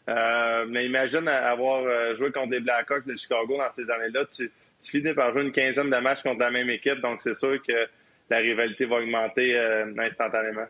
[0.09, 4.51] Euh, mais imagine avoir joué contre les Blackhawks de Chicago dans ces années-là, tu,
[4.83, 7.63] tu finis par jouer une quinzaine de matchs contre la même équipe, donc c'est sûr
[7.63, 7.89] que
[8.31, 10.67] la rivalité va augmenter euh, instantanément.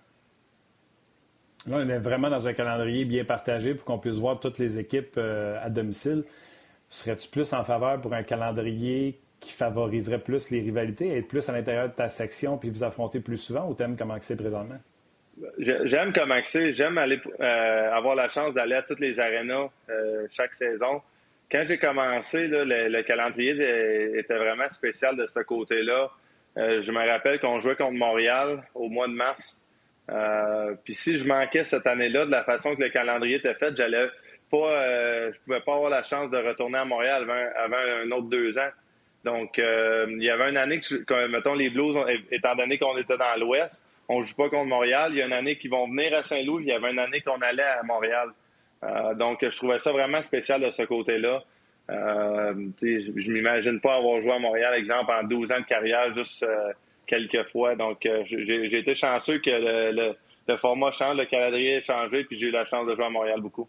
[1.66, 4.78] Là, on est vraiment dans un calendrier bien partagé pour qu'on puisse voir toutes les
[4.78, 6.24] équipes euh, à domicile.
[6.90, 11.52] Serais-tu plus en faveur pour un calendrier qui favoriserait plus les rivalités, être plus à
[11.52, 14.78] l'intérieur de ta section puis vous affronter plus souvent ou t'aimes comment c'est présentement?
[15.58, 16.72] J'aime comment c'est.
[16.74, 19.68] J'aime aller euh, avoir la chance d'aller à toutes les arénas
[20.30, 21.02] chaque saison.
[21.50, 23.52] Quand j'ai commencé, le, calendrier
[24.18, 26.10] était vraiment spécial de ce côté-là.
[26.56, 29.60] Euh, je me rappelle qu'on jouait contre Montréal au mois de mars.
[30.10, 33.76] Euh, puis si je manquais cette année-là, de la façon que le calendrier était fait,
[33.76, 34.08] j'allais
[34.50, 38.28] pas, euh, je pouvais pas avoir la chance de retourner à Montréal avant, un autre
[38.28, 38.70] deux ans.
[39.24, 41.96] Donc, il y avait une année que, mettons, les Blues,
[42.30, 45.12] étant donné qu'on était dans l'Ouest, on joue pas contre Montréal.
[45.12, 46.64] Il y a une année qu'ils vont venir à Saint-Louis.
[46.64, 48.28] Il y avait une année qu'on allait à Montréal.
[49.14, 51.42] donc, je trouvais ça vraiment spécial de ce côté-là.
[51.90, 56.42] Euh, je m'imagine pas avoir joué à Montréal, exemple, en 12 ans de carrière, juste
[56.42, 56.72] euh,
[57.06, 57.76] quelques fois.
[57.76, 62.46] Donc, euh, j'ai été chanceux que le, format change, le calendrier ait changé, puis j'ai
[62.46, 63.68] eu la chance de jouer à Montréal beaucoup.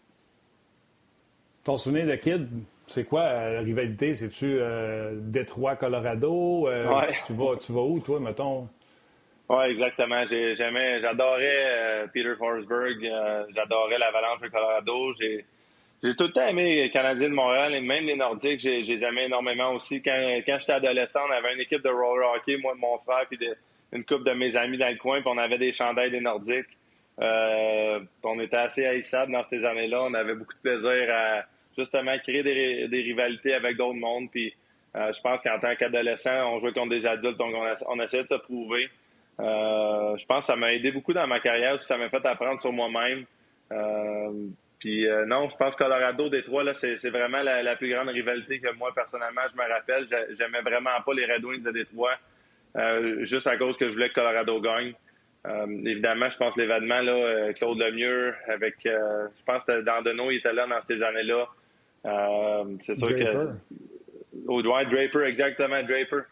[1.64, 2.48] Ton souvenir de Kid,
[2.86, 4.14] c'est quoi la rivalité?
[4.14, 4.60] C'est-tu
[5.14, 6.68] Détroit, Colorado?
[7.26, 8.68] tu, vas, tu vas où, toi, mettons?
[9.48, 10.24] Oui, exactement.
[10.26, 13.00] J'adorais Peter Forsberg.
[13.54, 15.12] J'adorais l'Avalanche de Colorado.
[15.20, 15.44] J'ai
[16.02, 19.04] j'ai tout le temps aimé les Canadiens de Montréal et même les Nordiques, j'ai, les
[19.04, 20.02] aimé énormément aussi.
[20.02, 23.38] Quand, quand j'étais adolescent, on avait une équipe de roller hockey, moi, mon frère, puis
[23.92, 26.66] une couple de mes amis dans le coin, puis on avait des chandails des Nordiques.
[27.20, 30.02] Euh, on était assez haïssables dans ces années-là.
[30.02, 31.44] On avait beaucoup de plaisir à
[31.76, 34.30] justement créer des, rivalités avec d'autres mondes.
[34.30, 34.54] Puis
[34.96, 38.24] euh, je pense qu'en tant qu'adolescent, on jouait contre des adultes, donc on, on essayait
[38.24, 38.88] de se prouver.
[39.40, 42.60] Euh, je pense que ça m'a aidé beaucoup dans ma carrière, ça m'a fait apprendre
[42.60, 43.24] sur moi-même.
[43.72, 44.32] Euh,
[44.78, 48.60] puis euh, non, je pense que Colorado, Détroit, là, c'est, vraiment la, plus grande rivalité
[48.60, 50.06] que moi, personnellement, je me rappelle.
[50.38, 52.16] J'aimais vraiment pas les Red Wings de Détroit,
[52.76, 54.92] euh, juste à cause que je voulais que Colorado gagne.
[55.46, 60.38] Euh, évidemment, je pense que l'événement, là, Claude Lemieux, avec, je pense que Dandeno, il
[60.38, 61.46] était là dans ces années-là.
[62.82, 63.50] c'est sûr que...
[64.48, 66.22] Au Dwight Draper, exactement, Draper.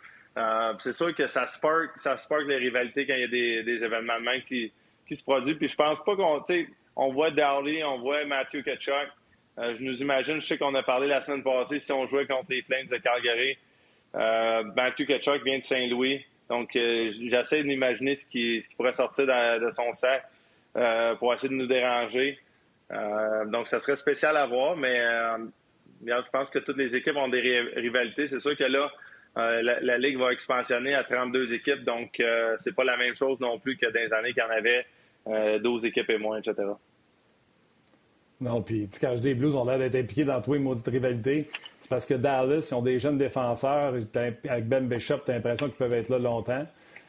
[0.78, 3.82] c'est sûr que ça spark, ça spark les rivalités quand il y a des, des
[3.82, 4.70] événements de même qui,
[5.08, 5.56] qui se produisent.
[5.56, 6.40] Puis je pense pas qu'on
[6.96, 9.08] on voit Dowley, on voit Matthew Ketchuk.
[9.58, 12.26] Euh, je nous imagine, je sais qu'on a parlé la semaine passée, si on jouait
[12.26, 13.56] contre les Flames de Calgary.
[14.14, 16.24] Euh, Matthew Ketchuk vient de Saint-Louis.
[16.48, 20.24] Donc, euh, j'essaie d'imaginer ce qui, ce qui pourrait sortir de son sac
[21.18, 22.38] pour essayer de nous déranger.
[23.46, 25.00] donc, ça serait spécial à voir, mais
[26.04, 27.40] je pense que toutes les équipes ont des
[27.76, 28.26] rivalités.
[28.26, 28.90] C'est sûr que là,
[29.36, 32.20] la, Ligue va expansionner à 32 équipes, donc
[32.58, 35.60] c'est pas la même chose non plus que dans les années qu'il y en avait
[35.60, 36.72] 12 équipes et moins, etc.
[38.40, 40.86] Non, puis quand je dis les Blues ont l'air d'être impliqués dans tous les maudites
[40.86, 41.48] rivalités,
[41.80, 43.94] c'est parce que Dallas, ils ont des jeunes défenseurs.
[44.48, 46.66] Avec Ben Bishop, tu as l'impression qu'ils peuvent être là longtemps.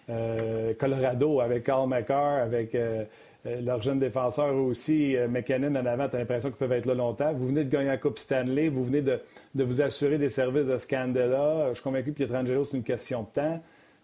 [0.09, 3.03] Euh, Colorado, avec Carl McCarr, avec euh,
[3.47, 6.93] euh, leurs jeunes défenseurs aussi, McKinnon en avant, tu as l'impression qu'ils peuvent être là
[6.93, 7.33] longtemps.
[7.33, 9.19] Vous venez de gagner la Coupe Stanley, vous venez de,
[9.55, 11.69] vous assurer des services de Scandella.
[11.69, 13.61] Je suis convaincu que Pietrangelo, c'est une question de temps.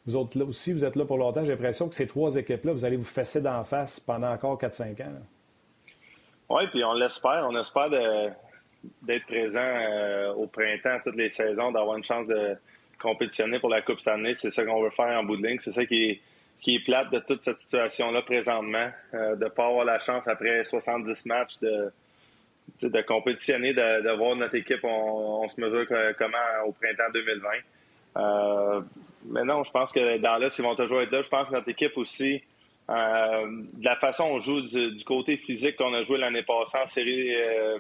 [0.08, 1.44] Vous autres là aussi, vous êtes là pour longtemps.
[1.44, 5.04] J'ai l'impression que ces trois équipes-là, vous allez vous fesser d'en face pendant encore 4-5
[5.04, 5.12] ans.
[6.52, 7.48] Oui, puis on l'espère.
[7.50, 12.58] On espère d'être présent euh, au printemps, toutes les saisons, d'avoir une chance de
[13.00, 14.36] compétitionner pour la Coupe cette année.
[14.36, 15.60] C'est ça qu'on veut faire en bout de ligne.
[15.62, 16.22] C'est ça qui est,
[16.60, 20.28] qui est plate de toute cette situation-là présentement, euh, de ne pas avoir la chance
[20.28, 21.92] après 70 matchs de,
[22.82, 25.88] de compétitionner, de, voir notre équipe, on, se mesure
[26.18, 26.38] comment
[26.68, 27.50] au printemps 2020.
[28.18, 28.82] Euh,
[29.26, 31.22] mais non, je pense que dans là, ils vont toujours être là.
[31.22, 32.44] Je pense que notre équipe aussi,
[32.92, 36.88] euh, de la façon on joue, du, côté physique qu'on a joué l'année passée en
[36.88, 37.80] série, euh,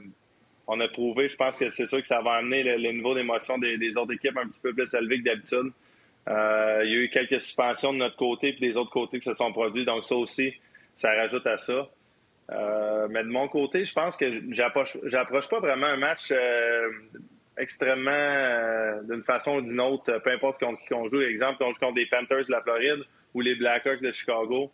[0.67, 3.57] on a prouvé, je pense que c'est sûr que ça va amener le, niveau d'émotion
[3.57, 5.71] des, autres équipes un petit peu plus élevé que d'habitude.
[6.29, 9.25] Euh, il y a eu quelques suspensions de notre côté et des autres côtés qui
[9.25, 10.53] se sont produits, donc ça aussi,
[10.95, 11.89] ça rajoute à ça.
[13.09, 16.31] mais de mon côté, je pense que j'approche, j'approche pas vraiment un match
[17.57, 21.19] extrêmement d'une façon ou d'une autre, peu importe contre qui on joue.
[21.21, 24.71] Exemple, on joue contre des Panthers de la Floride ou les Blackhawks de Chicago.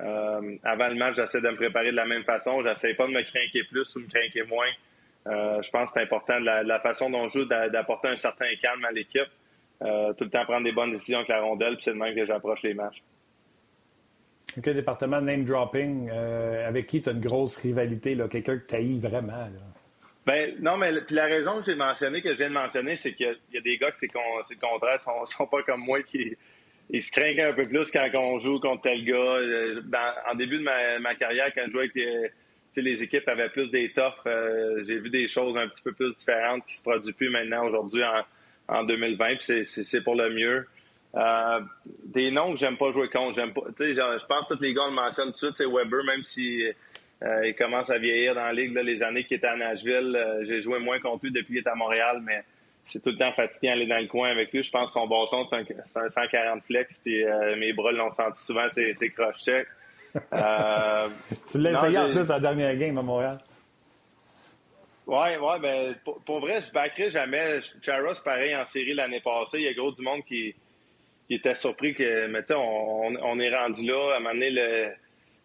[0.00, 2.62] Euh, avant le match, j'essaie de me préparer de la même façon.
[2.62, 4.68] J'essaie pas de me craquer plus ou me craquer moins.
[5.26, 8.54] Euh, je pense que c'est important de la, façon dont je joue d'apporter un certain
[8.60, 9.28] calme à l'équipe.
[9.82, 12.14] Euh, tout le temps prendre des bonnes décisions avec la rondelle, puis c'est de même
[12.14, 13.02] que j'approche les matchs.
[14.56, 19.48] OK, département name dropping, avec qui tu as une grosse rivalité, quelqu'un que tu vraiment?
[20.26, 23.14] Ben, non, mais puis la raison que j'ai mentionné, que je viens de mentionner, c'est
[23.14, 26.36] qu'il y, a des gars qui c'est le contraire, sont, sont pas comme moi qui,
[26.90, 29.14] il se craint un peu plus quand on joue contre tel gars.
[29.16, 29.82] Euh,
[30.30, 32.30] en début de ma, carrière, quand je jouais avec les,
[32.82, 36.64] les équipes avaient plus d'étoffes, euh, j'ai vu des choses un petit peu plus différentes
[36.66, 38.02] qui se produisent plus maintenant aujourd'hui
[38.68, 39.36] en, 2020.
[39.36, 40.66] Puis c'est pour le mieux.
[41.14, 41.60] Euh,
[42.04, 43.34] des noms que j'aime pas jouer contre.
[43.34, 43.62] J'aime pas.
[43.78, 45.56] Je pense que tous les gars le mentionnent tout de suite.
[45.56, 46.62] C'est Weber, même si
[47.44, 48.74] il commence à vieillir dans la ligue.
[48.76, 51.74] les années qu'il était à Nashville, j'ai joué moins contre lui depuis qu'il est à
[51.74, 52.44] Montréal, mais
[52.88, 54.62] c'est tout le temps fatigué d'aller dans le coin avec lui.
[54.62, 58.42] Je pense que son bâton, c'est un, 140 flex, puis euh, mes bras l'ont senti
[58.42, 59.66] souvent, c'est croche-check.
[60.32, 61.08] Euh,
[61.50, 63.38] tu l'as essayé en plus à la dernière game à Montréal.
[65.06, 67.60] Oui, ouais, ben, pour, vrai, je backerai jamais.
[67.82, 69.58] Charos, pareil, en série l'année passée.
[69.58, 70.54] Il y a gros du monde qui,
[71.28, 74.14] était surpris que, mais tu sais, on, est rendu là.
[74.14, 74.88] À un moment donné, le,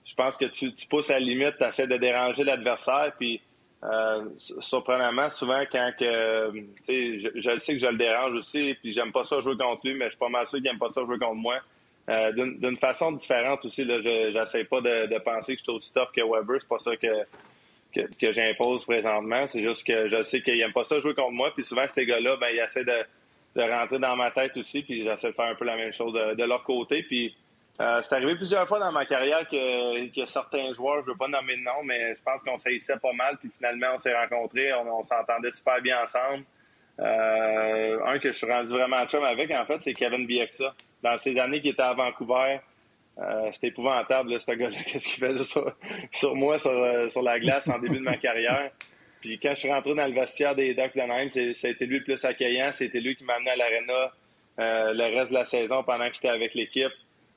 [0.05, 3.41] je pense que tu, tu pousses à la limite, tu essaies de déranger l'adversaire, puis
[3.83, 6.53] euh, surprenamment, souvent, quand que,
[6.87, 9.93] je, je sais que je le dérange aussi, puis j'aime pas ça jouer contre lui,
[9.93, 11.59] mais je suis pas mal sûr qu'il aime pas ça jouer contre moi.
[12.09, 16.11] Euh, d'une façon différente aussi, là, j'essaie pas de, penser que je suis aussi tough
[16.15, 17.23] que Weber, c'est pas ça que,
[17.93, 21.51] que, j'impose présentement, c'est juste que je sais qu'il aime pas ça jouer contre moi,
[21.53, 23.05] puis souvent, ces gars-là, ben, ils essaient de,
[23.55, 26.13] de rentrer dans ma tête aussi, puis j'essaie de faire un peu la même chose
[26.13, 27.35] de, de leur côté, puis
[27.81, 31.27] euh, c'est arrivé plusieurs fois dans ma carrière que, certains joueurs, je ne veux pas
[31.27, 34.71] nommer de nom, mais je pense qu'on s'haïssait pas mal, puis finalement on s'est rencontrés,
[34.73, 36.43] on, s'entendait super bien ensemble.
[36.99, 40.75] Euh, un que je suis rendu vraiment chum avec, en fait, c'est Kevin Bieksa.
[41.01, 42.59] Dans ces années qu'il était à Vancouver,
[43.17, 45.43] euh, c'était épouvantable, ce gars-là, qu'est-ce qu'il faisait
[46.11, 48.69] sur, moi, sur, la glace en début de ma carrière.
[49.19, 52.23] Puis quand je suis rentré dans le vestiaire des Ducks d'Anaheim, été lui le plus
[52.23, 52.69] accueillant.
[52.71, 54.11] C'était lui qui m'a amené à l'aréna
[54.57, 56.91] le reste de la saison pendant que j'étais avec l'équipe.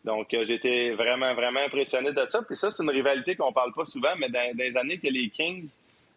[0.07, 2.41] Donc, euh, j'étais vraiment, vraiment impressionné de ça.
[2.43, 5.29] Puis ça, c'est une rivalité qu'on parle pas souvent, mais dans, les années que les
[5.31, 5.69] Kings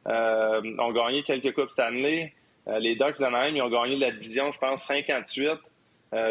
[0.08, 2.32] euh, ont gagné quelques Coupes Stanley,
[2.67, 5.58] euh, les Ducks d'Anaheim, ils ont gagné la division, je pense, 58.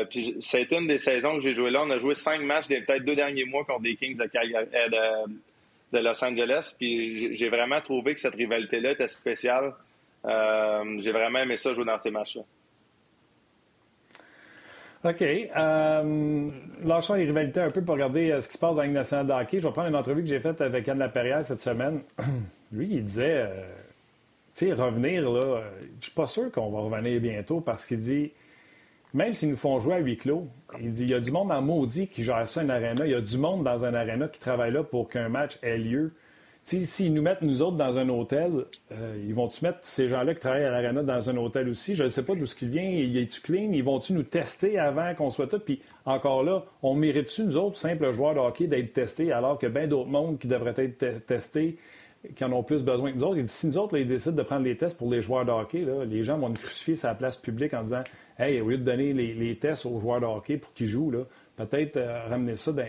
[0.08, 1.82] puis ça a été une des saisons que j'ai joué là.
[1.84, 4.28] On a joué cinq matchs peut-être deux derniers mois contre des Kings de,
[5.92, 6.74] Los Angeles.
[6.78, 9.74] Puis j'ai vraiment trouvé que cette rivalité-là était spéciale.
[10.24, 12.42] j'ai vraiment aimé ça jouer dans ces matchs-là.
[15.08, 15.22] OK.
[15.22, 16.50] Euh,
[16.84, 19.26] lâchons les rivalités un peu pour regarder euh, ce qui se passe dans la nationale
[19.26, 19.60] de hockey.
[19.60, 22.02] Je vais prendre une entrevue que j'ai faite avec Anne Laperrière cette semaine.
[22.72, 23.66] Lui, il disait, euh,
[24.54, 25.62] tu sais, revenir, là,
[26.00, 28.32] je suis pas sûr qu'on va revenir bientôt parce qu'il dit,
[29.14, 30.46] même s'ils nous font jouer à huis clos,
[30.78, 33.06] il dit, il y a du monde en maudit qui gère ça, une aréna.
[33.06, 35.78] Il y a du monde dans un aréna qui travaille là pour qu'un match ait
[35.78, 36.12] lieu
[36.68, 40.40] s'ils nous mettent, nous autres, dans un hôtel, euh, ils vont-tu mettre ces gens-là qui
[40.40, 41.94] travaillent à l'arena dans un hôtel aussi?
[41.94, 42.82] Je ne sais pas d'où ce qui vient.
[42.82, 43.72] Y est-tu clean?
[43.72, 45.60] Ils vont-tu nous tester avant qu'on soit tous?
[45.60, 49.66] Puis encore là, on mérite-tu, nous autres, simples joueurs de hockey, d'être testés alors que
[49.66, 51.78] bien d'autres mondes qui devraient être testés
[52.34, 53.40] qui en ont plus besoin que nous autres?
[53.46, 56.24] si nous autres, ils décident de prendre les tests pour les joueurs de hockey, les
[56.24, 58.02] gens vont nous crucifier sur la place publique en disant
[58.38, 61.12] Hey, au lieu de donner les, tests aux joueurs de hockey pour qu'ils jouent,
[61.56, 62.84] peut-être euh, ramener ça dans.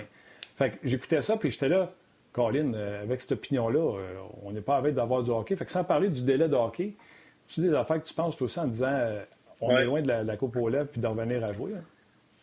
[0.55, 1.91] Fait que j'écoutais ça, puis j'étais là,
[2.33, 5.55] Colin, euh, avec cette opinion-là, euh, on n'est pas avec d'avoir du hockey.
[5.55, 6.93] Fait que sans parler du délai de hockey,
[7.47, 8.95] tu des affaires que tu penses aussi en disant
[9.61, 11.71] on est loin de la, coupe aux lèvres puis de revenir à jouer?
[11.75, 11.83] Hein?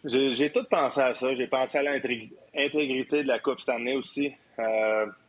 [0.05, 1.35] J'ai tout pensé à ça.
[1.35, 4.33] J'ai pensé à l'intégrité de la Coupe cette année aussi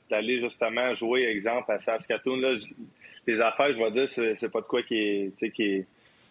[0.09, 2.37] d'aller justement jouer, exemple, à Saskatoon.
[2.37, 2.49] Là,
[3.27, 5.51] les affaires, je vais dire, c'est pas de quoi qui est.
[5.53, 5.85] Qui est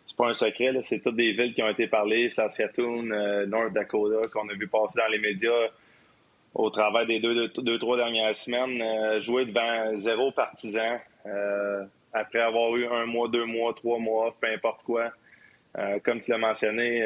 [0.06, 3.72] c'est pas un secret, c'est toutes des villes qui ont été parlées, Saskatoon, euh, North
[3.72, 5.50] Dakota, qu'on a vu passer dans les médias
[6.56, 12.40] au travers des deux, deux, trois dernières semaines, euh, jouer devant zéro partisan, euh, après
[12.40, 15.12] avoir eu un mois, deux mois, trois mois, peu importe quoi.
[16.02, 17.04] comme tu l'as mentionné,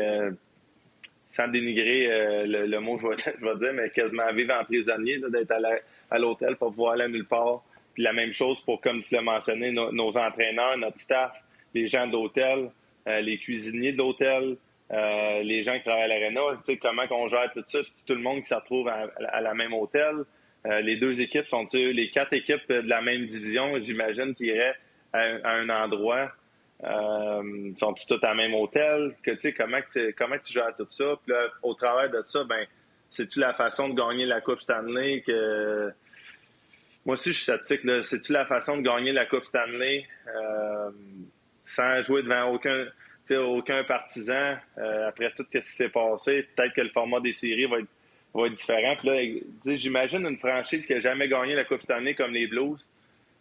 [1.29, 5.53] sans dénigrer le, mot, je vais, dire, mais quasiment vivre en prisonnier, d'être
[6.11, 7.63] à l'hôtel pour pouvoir aller nulle part.
[7.95, 11.33] Puis la même chose pour, comme tu l'as mentionné, nos entraîneurs, notre staff,
[11.75, 12.71] les gens d'hôtel,
[13.09, 14.57] euh, les cuisiniers de l'hôtel,
[14.93, 18.15] euh, les gens qui travaillent à tu sais, comment on gère tout ça, c'est tout
[18.15, 20.25] le monde qui se retrouve à, la même hôtel.
[20.67, 24.77] Euh, les deux équipes sont les quatre équipes de la même division, j'imagine, qui iraient
[25.13, 26.33] à, un endroit.
[26.83, 29.15] Euh, sont toutes à la même hôtel?
[29.23, 29.81] Que, tu comment,
[30.17, 31.15] comment tu gères tout ça?
[31.23, 32.67] Puis là, au travers de ça, ben
[33.11, 35.93] c'est-tu la façon de gagner la Coupe Stanley que.
[37.05, 37.81] Moi aussi, je suis sceptique.
[38.05, 40.91] C'est-tu la façon de gagner la Coupe Stanley euh,
[41.67, 42.87] sans jouer devant aucun,
[43.37, 46.47] aucun partisan euh, après tout ce qui s'est passé?
[46.55, 48.95] Peut-être que le format des séries va être, différent.
[49.67, 52.79] j'imagine une franchise qui n'a jamais gagné la Coupe Stanley comme les Blues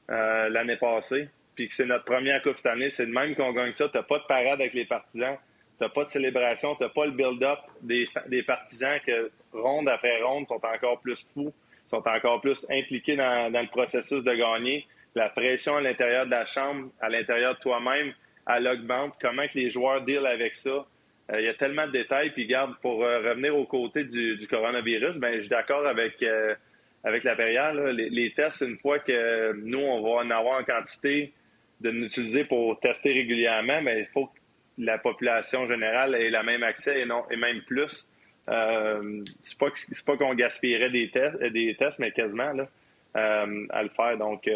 [0.09, 2.89] euh, l'année passée, puis que c'est notre première Coupe Stanley.
[2.89, 3.87] C'est de même qu'on gagne ça.
[3.87, 5.37] Tu n'as pas de parade avec les partisans.
[5.77, 8.05] T'as pas de célébration, t'as pas le build-up des,
[8.43, 11.53] partisans que ronde après ronde sont encore plus fous,
[11.89, 14.85] sont encore plus impliqués dans le processus de gagner.
[15.15, 18.13] La pression à l'intérieur de la chambre, à l'intérieur de toi-même,
[18.49, 19.13] à l'augmente.
[19.21, 20.85] Comment que les joueurs deal avec ça?
[21.31, 22.31] Euh, il y a tellement de détails.
[22.31, 26.55] Puis garde, pour euh, revenir aux côtés du, coronavirus, ben je suis d'accord avec euh,
[27.03, 27.77] avec la période.
[27.95, 31.31] Les, tests, une fois que nous, on va en avoir en quantité
[31.79, 34.29] de l'utiliser pour tester régulièrement, ben, il faut
[34.77, 38.05] la population générale ait le même accès et, non, et même plus.
[38.49, 39.69] Euh, c'est pas
[40.05, 42.67] pas qu'on gaspillerait des tests, des tests, mais quasiment là,
[43.13, 44.17] à le faire.
[44.17, 44.49] Donc,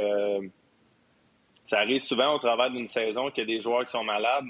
[1.65, 4.45] ça arrive souvent au travers d'une saison qu'il y a des joueurs qui sont malades.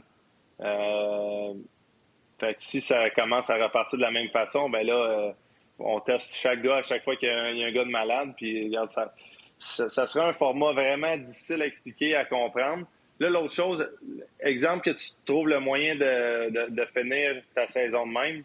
[0.62, 1.54] Euh,
[2.40, 5.34] fait que si ça commence à repartir de la même façon, ben là,
[5.80, 8.34] on teste chaque gars à chaque fois qu'il y, a un gars de malade.
[8.38, 8.76] Puis
[9.60, 12.86] ça serait un format vraiment difficile à expliquer, à comprendre.
[13.20, 13.88] Là, l'autre chose,
[14.40, 18.44] exemple que tu trouves le moyen de, de, finir ta saison de même,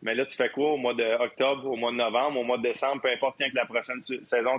[0.00, 2.62] mais là, tu fais quoi au mois d'octobre, au mois de novembre, au mois de
[2.62, 4.58] décembre, peu importe quand que la prochaine saison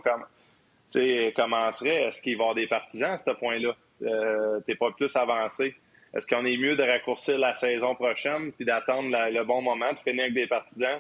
[1.36, 3.76] commencerait, est-ce qu'il va y avoir des partisans à ce point-là?
[4.04, 5.76] Euh, t'es pas plus avancé.
[6.14, 10.00] Est-ce qu'on est mieux de raccourcir la saison prochaine puis d'attendre le bon moment de
[10.00, 11.00] finir avec des partisans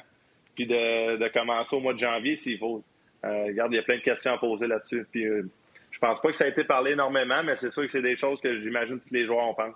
[0.55, 2.83] puis de, commencer au mois de janvier s'il faut?
[3.25, 5.07] Euh, regarde, il y a plein de questions à poser là-dessus.
[5.11, 5.49] Puis euh,
[5.91, 8.17] je pense pas que ça a été parlé énormément, mais c'est sûr que c'est des
[8.17, 9.75] choses que j'imagine que tous les joueurs en pensent.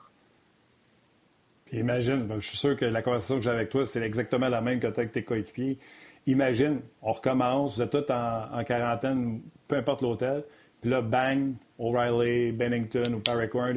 [1.71, 4.61] imagine, ben, je suis sûr que la conversation que j'ai avec toi, c'est exactement la
[4.61, 5.77] même que tu avec tes coéquipiers.
[6.27, 10.43] Imagine, on recommence, vous êtes tous en, quarantaine, peu importe l'hôtel,
[10.79, 13.73] puis là, bang, O'Reilly, Bennington ou Paraquin,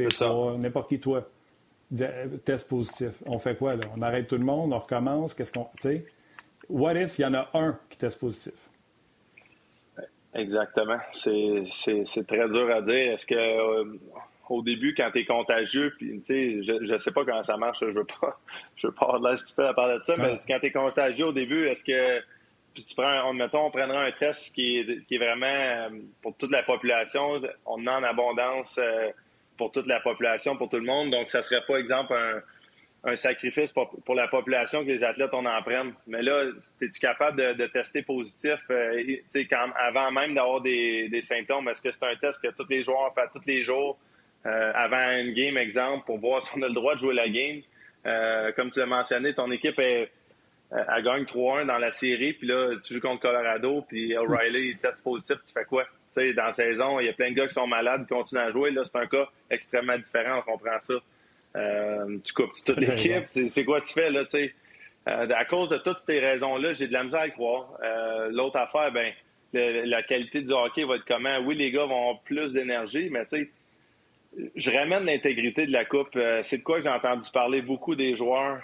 [0.58, 1.26] n'importe qui, toi,
[2.44, 3.12] test positif.
[3.26, 3.86] On fait quoi, là?
[3.96, 5.68] On arrête tout le monde, on recommence, qu'est-ce qu'on.
[5.80, 6.06] Tu sais,
[6.68, 8.54] what if il y en a un qui teste positif?
[10.34, 10.98] Exactement.
[11.12, 13.12] C'est très dur à dire.
[13.12, 13.98] Est-ce que euh,
[14.48, 17.98] au début, quand tu es contagieux, puis je ne sais pas comment ça marche, je
[17.98, 18.40] veux pas
[18.76, 19.28] je veux pas avoir de
[19.58, 22.24] la à parler de ça, mais quand tu es contagieux au début, est-ce que
[22.74, 26.36] puis tu prends, mettons, on prendra un test qui est, qui est vraiment euh, pour
[26.36, 29.10] toute la population, on en abondance euh,
[29.56, 31.10] pour toute la population, pour tout le monde.
[31.10, 32.42] Donc, ça serait pas, exemple, un,
[33.12, 35.94] un sacrifice pour, pour, la population que les athlètes en prennent.
[36.08, 36.46] Mais là,
[36.82, 39.18] es-tu capable de, de, tester positif euh,
[39.48, 41.68] quand, avant même d'avoir des, des, symptômes?
[41.68, 43.98] Est-ce que c'est un test que tous les joueurs font tous les jours
[44.44, 47.62] avant une game, exemple, pour voir si on a le droit de jouer la game?
[48.54, 50.10] Comme tu l'as mentionné, ton équipe est,
[50.70, 54.78] elle gagne 3-1 dans la série, puis là, tu joues contre Colorado, puis O'Reilly il
[54.78, 55.84] teste positif, tu fais quoi?
[56.14, 58.40] sais, dans la saison, il y a plein de gars qui sont malades, qui continuent
[58.40, 58.70] à jouer.
[58.70, 60.94] Là, c'est un cas extrêmement différent, on comprend ça.
[61.56, 63.24] Euh, tu coupes toute l'équipe.
[63.28, 64.54] C'est quoi tu fais là, tu sais?
[65.06, 67.78] Euh, à cause de toutes ces raisons-là, j'ai de la misère à croire.
[67.82, 69.12] Euh, l'autre affaire, ben,
[69.52, 71.38] la qualité du hockey va être comment?
[71.44, 73.50] Oui, les gars vont avoir plus d'énergie, mais tu sais,
[74.56, 76.18] je ramène l'intégrité de la coupe.
[76.42, 78.62] c'est de quoi j'ai entendu parler beaucoup des joueurs.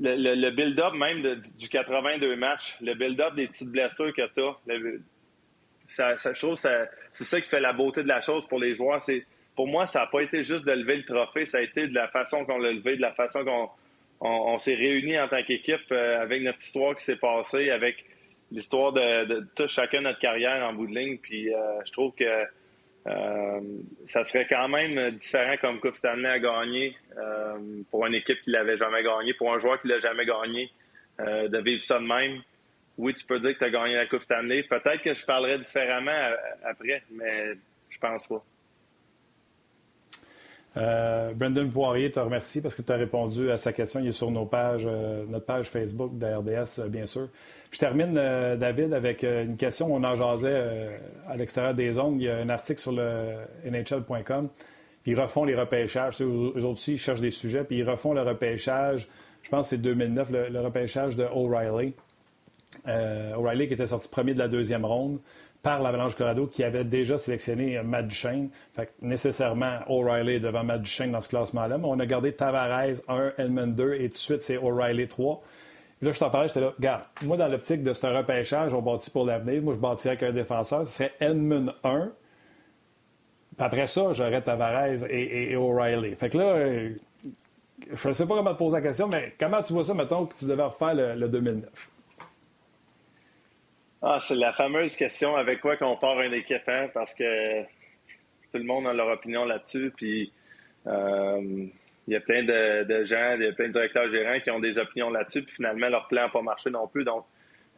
[0.00, 4.56] Le, build-up même du 82 matchs, le build-up des petites blessures que tu as,
[5.88, 8.74] ça, ça, je trouve c'est ça qui fait la beauté de la chose pour les
[8.74, 9.00] joueurs.
[9.02, 11.88] C'est pour moi, ça n'a pas été juste de lever le trophée, ça a été
[11.88, 13.70] de la façon qu'on l'a levé, de la façon qu'on
[14.20, 18.04] on, s'est réunis en tant qu'équipe euh, avec notre histoire qui s'est passée, avec
[18.50, 21.18] l'histoire de, de, chacun notre carrière en bout de ligne.
[21.18, 22.24] Puis euh, je trouve que
[23.06, 23.60] euh,
[24.08, 26.96] ça serait quand même différent comme Coupe Stanley à gagner
[27.90, 30.70] pour une équipe qui l'avait jamais gagné, pour un joueur qui l'a jamais gagné,
[31.18, 32.42] de vivre ça de même.
[32.98, 34.62] Oui, tu peux dire que tu as gagné la Coupe Stanley.
[34.64, 36.30] Peut-être que je parlerais différemment
[36.64, 37.54] après, mais
[37.90, 38.42] je pense pas.
[40.76, 44.00] Euh, Brendan Poirier te remercie parce que tu as répondu à sa question.
[44.00, 47.28] Il est sur nos pages, euh, notre page Facebook de RDS, euh, bien sûr.
[47.70, 49.92] Je termine, David, avec une question.
[49.92, 50.98] On en jasait
[51.28, 52.22] à l'extérieur des ongles.
[52.22, 54.48] Il y a un article sur le NHL.com.
[55.04, 56.22] Ils refont les repêchages.
[56.22, 59.08] Eux aussi, ils cherchent des sujets, puis ils refont le repêchage.
[59.42, 61.92] Je pense que c'est 2009, le, le repêchage de O'Reilly.
[62.86, 65.18] O'Reilly qui était sorti premier de la deuxième ronde
[65.66, 68.50] par l'Avalanche Colorado qui avait déjà sélectionné Matt Duchesne.
[68.76, 71.76] Fait nécessairement, O'Reilly devant Matt Duchesne dans ce classement-là.
[71.76, 75.42] Mais on a gardé Tavares 1, Edmund 2 et tout de suite, c'est O'Reilly 3.
[76.02, 79.10] là, je t'en parlais, j'étais là, regarde, moi, dans l'optique de ce repêchage, on bâtit
[79.10, 79.60] pour l'avenir.
[79.60, 80.86] Moi, je bâtirais avec un défenseur.
[80.86, 82.12] Ce serait Edmund 1.
[83.56, 86.14] Puis après ça, j'aurais Tavares et, O'Reilly.
[86.14, 86.90] Fait que là, euh,
[87.92, 90.26] je ne sais pas comment te poser la question, mais comment tu vois ça, mettons,
[90.26, 91.90] que tu devais refaire le 2009?
[94.02, 98.58] Ah, c'est la fameuse question avec quoi qu'on part un équipe, hein, parce que tout
[98.58, 99.92] le monde a leur opinion là-dessus.
[99.96, 100.32] Puis
[100.86, 101.66] euh,
[102.06, 104.60] il y a plein de, gens, il y a plein de directeurs gérants qui ont
[104.60, 107.04] des opinions là-dessus, puis finalement leur plan n'a pas marché non plus.
[107.04, 107.24] Donc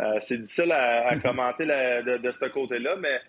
[0.01, 3.21] euh, c'est difficile à, commenter de, ce côté-là, mais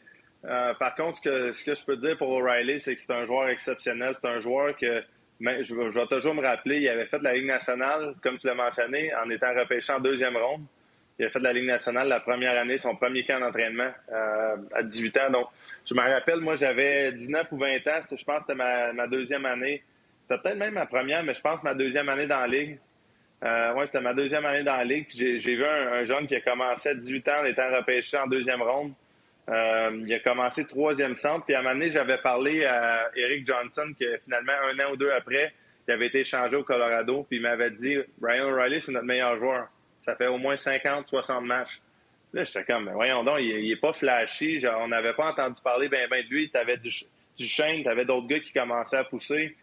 [0.45, 3.13] euh, par contre, ce que, ce que je peux dire pour O'Reilly, c'est que c'est
[3.13, 4.15] un joueur exceptionnel.
[4.15, 5.03] C'est un joueur que
[5.39, 8.47] je, je, vais toujours me rappeler, il avait fait de la Ligue nationale, comme tu
[8.47, 10.65] l'as mentionné, en étant repêché en deuxième ronde.
[11.20, 14.55] Il a fait de la Ligue nationale la première année, son premier camp d'entraînement euh,
[14.74, 15.30] à 18 ans.
[15.32, 15.47] Donc,
[15.86, 17.99] je me rappelle, moi, j'avais 19 ou 20 ans.
[18.09, 19.84] Je pense que c'était ma, deuxième année.
[20.22, 22.80] C'était peut-être même ma première, mais je pense ma deuxième année dans la Ligue.
[23.43, 25.07] Euh, oui, c'était ma deuxième année dans la Ligue.
[25.13, 28.61] J'ai vu un, jeune qui a commencé à 18 ans en étant repêché en deuxième
[28.61, 28.93] ronde.
[29.49, 31.43] Euh, il a commencé troisième centre.
[31.45, 34.95] Puis à un moment donné, j'avais parlé à Eric Johnson, qui finalement, un an ou
[34.95, 35.51] deux après,
[35.86, 37.26] il avait été échangé au Colorado.
[37.28, 39.67] Puis il m'avait dit Ryan O'Reilly, c'est notre meilleur joueur.
[40.10, 41.80] Ça fait au moins 50, 60 matchs.
[42.34, 44.60] Là, j'étais comme, ben, voyons donc, il, n'est est pas flashy.
[44.80, 46.49] on n'avait pas entendu parler ben, ben de lui.
[46.49, 46.89] Tu avais du,
[47.38, 49.55] du tu avais d'autres gars qui commençaient à pousser.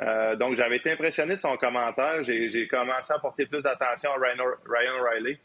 [0.00, 2.22] Euh, donc, j'avais été impressionné de son commentaire.
[2.22, 5.36] J'ai commencé à porter plus d'attention à Ryan, O'Reilly.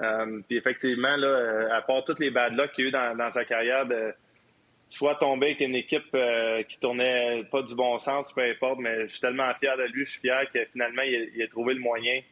[0.00, 3.30] Euh, puis effectivement, là, euh, à part toutes les bad luck qu'il a eu dans,
[3.30, 4.12] sa carrière, de
[4.88, 6.16] soit tomber avec une équipe
[6.68, 10.04] qui tournait pas du bon sens, peu importe, mais je suis tellement fier de lui,
[10.04, 12.22] je suis fier que finalement, il a trouvé le moyen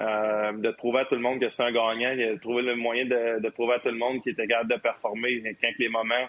[0.00, 2.10] euh, de prouver à tout le monde que c'est un gagnant.
[2.10, 5.42] A trouvé le moyen de, prouver à tout le monde qu'il était capable de performer
[5.60, 6.26] quand les moments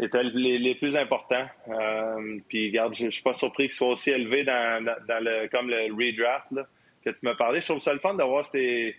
[0.00, 1.46] étaient les, plus importants.
[1.68, 5.92] Euh, puis, regarde, je, suis pas surpris qu'il soit aussi élevé dans, le comme le
[5.92, 6.66] redraft
[7.04, 7.60] que tu m'as parlé.
[7.60, 8.96] Je trouve ça le fun de voir ces,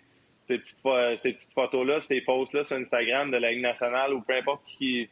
[0.47, 5.10] petites, photos-là, ces posts-là sur Instagram de la Ligue nationale ou peu importe qui,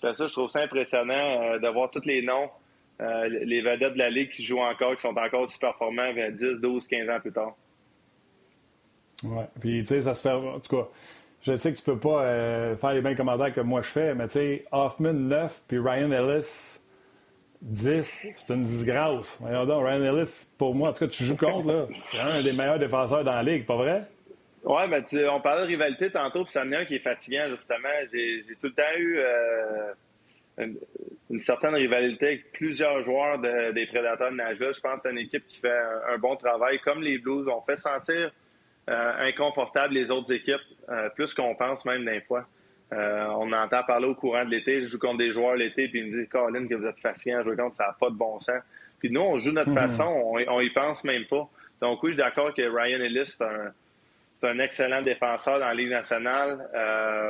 [0.00, 0.26] fait ça.
[0.26, 1.12] Je trouve ça impressionnant
[1.42, 2.48] euh, de voir tous les noms,
[2.98, 6.86] les vedettes de la Ligue qui jouent encore, qui sont encore aussi performants 10, 12,
[6.86, 7.54] 15 ans plus tard.
[9.24, 9.44] Oui.
[9.60, 10.32] Puis, tu sais, ça se fait.
[10.32, 10.88] En tout cas,
[11.42, 14.14] je sais que tu peux pas euh, faire les mêmes commentaires que moi je fais,
[14.14, 16.78] mais tu sais, Hoffman 9 puis Ryan Ellis
[17.62, 19.38] 10, c'est une disgrâce.
[19.40, 21.86] Voyons donc, Ryan Ellis, pour moi, en tout cas, tu joues contre, là.
[21.94, 24.04] C'est un des meilleurs défenseurs dans la ligue, pas vrai?
[24.64, 27.46] Oui, mais tu, on parlait de rivalité tantôt, puis ça me un qui est fatigant,
[27.50, 27.88] justement.
[28.12, 30.74] J'ai tout le temps eu euh,
[31.30, 34.72] une, certaine rivalité avec plusieurs joueurs des Prédateurs de Nashville.
[34.74, 37.48] Je pense que c'est une équipe qui fait un, bon travail, comme les Blues.
[37.48, 38.32] ont fait sentir
[38.90, 42.46] euh, inconfortable les autres équipes, euh, plus qu'on pense même des fois.
[42.92, 46.00] Euh, on entend parler au courant de l'été, je joue contre des joueurs l'été, puis
[46.00, 48.16] ils me disent Colin que vous êtes fatiguant à jouer contre, ça n'a pas de
[48.16, 48.60] bon sens.
[48.98, 49.76] Puis nous, on joue notre mhm.
[49.76, 51.48] façon, on, y pense même pas.
[51.80, 53.72] Donc oui, je suis d'accord que Ryan Ellis, c'est un,
[54.42, 56.68] un, excellent défenseur dans la Ligue nationale.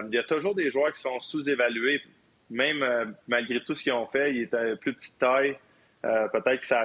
[0.08, 2.00] il y a toujours des joueurs qui sont sous-évalués,
[2.48, 4.34] même malgré tout ce qu'ils ont fait.
[4.34, 5.56] Il est à plus petite taille,
[6.02, 6.84] peut-être que ça a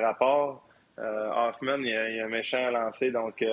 [0.97, 1.47] rapport.
[1.49, 3.43] Hoffman, il a, a, un méchant à lancer, donc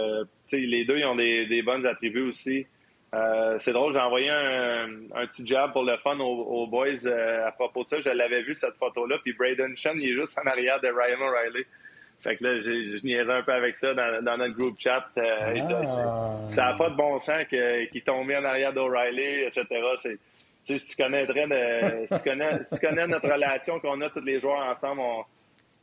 [0.53, 2.67] les deux, ils ont des, des bonnes attributs aussi.
[3.15, 7.47] Euh, c'est drôle, j'ai envoyé un, un, petit jab pour le fun aux, boys euh,
[7.47, 8.01] à propos de ça.
[8.01, 9.19] Je l'avais vu, cette photo-là.
[9.23, 11.65] Puis Braden Shen, il est juste en arrière de Ryan O'Reilly.
[12.21, 15.07] Fait que là, je niaisais un peu avec ça dans, dans notre groupe chat.
[15.19, 16.37] Euh, ah.
[16.49, 19.67] Ça n'a pas de bon sens qu'il tombait en arrière d'O'Reilly, etc.
[19.99, 20.19] C'est,
[20.79, 24.25] si tu connaîtrais de, si, tu connais, si tu connais notre relation qu'on a tous
[24.25, 25.03] les joueurs ensemble,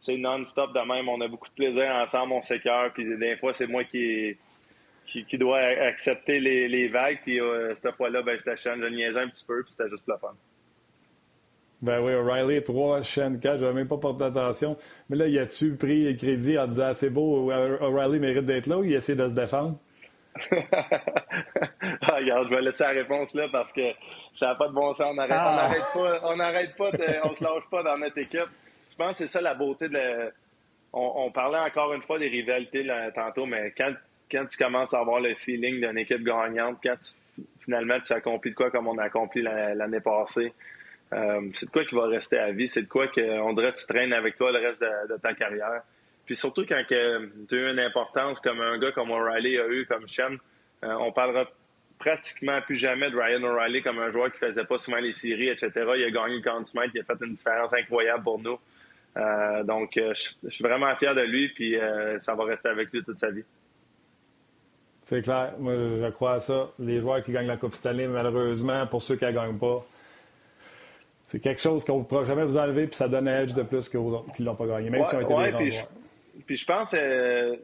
[0.02, 1.08] c'est non-stop de même.
[1.08, 2.91] On a beaucoup de plaisir ensemble, on s'écœure.
[2.93, 4.36] Puis des fois, c'est moi qui
[5.06, 7.20] qui, doit accepter les, vagues.
[7.24, 8.78] Puis euh, cette fois-là, ben, c'était Sean.
[8.80, 10.34] Je niaisais un petit peu, puis c'était juste le fun.
[11.82, 14.78] Ben oui, O'Reilly, 3, Shen 4, je n'avais même pas porté attention.
[15.10, 18.84] Mais là, y a-tu pris crédit en disant c'est beau, O'Reilly mérite d'être là ou
[18.84, 19.78] il essaie de se défendre?
[20.52, 23.82] ah, regarde, je vais laisser la réponse là parce que
[24.32, 25.08] ça n'a pas de bon sens.
[25.12, 25.70] On n'arrête ah.
[25.93, 26.91] pas, on n'arrête pas,
[27.24, 28.47] on se lâche pas dans notre équipe.
[29.14, 30.32] C'est ça la beauté de.
[30.93, 32.86] On, parlait encore une fois des rivalités
[33.16, 33.93] tantôt, mais quand,
[34.30, 36.97] quand tu commences à avoir le feeling d'une équipe gagnante, quand
[37.62, 40.52] finalement tu accomplis de quoi comme on a accompli l'année passée,
[41.14, 43.80] euh, c'est de quoi qui va rester à vie, c'est de quoi qu'on dirait que
[43.80, 45.82] tu traînes avec toi le reste de, ta carrière.
[46.26, 49.86] Puis surtout quand tu as eu une importance comme un gars comme O'Reilly a eu,
[49.86, 50.38] comme Shen,
[50.84, 51.45] euh, on parlera
[51.99, 55.49] pratiquement plus jamais de Ryan O'Reilly comme un joueur qui faisait pas souvent les séries,
[55.49, 55.70] etc.
[55.76, 58.58] Il a gagné le contre il a fait une différence incroyable pour nous.
[59.18, 61.76] Euh, donc, je, suis vraiment fier de lui, puis
[62.20, 63.43] ça va rester avec lui toute sa vie.
[65.03, 65.53] C'est clair.
[65.59, 66.70] Moi, je crois à ça.
[66.80, 69.84] Les joueurs qui gagnent la Coupe Stanley, malheureusement, pour ceux qui ne gagnent pas,
[71.32, 73.64] c'est quelque chose qu'on ne pourra jamais vous enlever, puis ça donne un edge de
[73.64, 75.84] plus qu'aux autres qui ne l'ont pas gagné, même si on été des puis, je,
[76.45, 77.55] puis je pense, euh,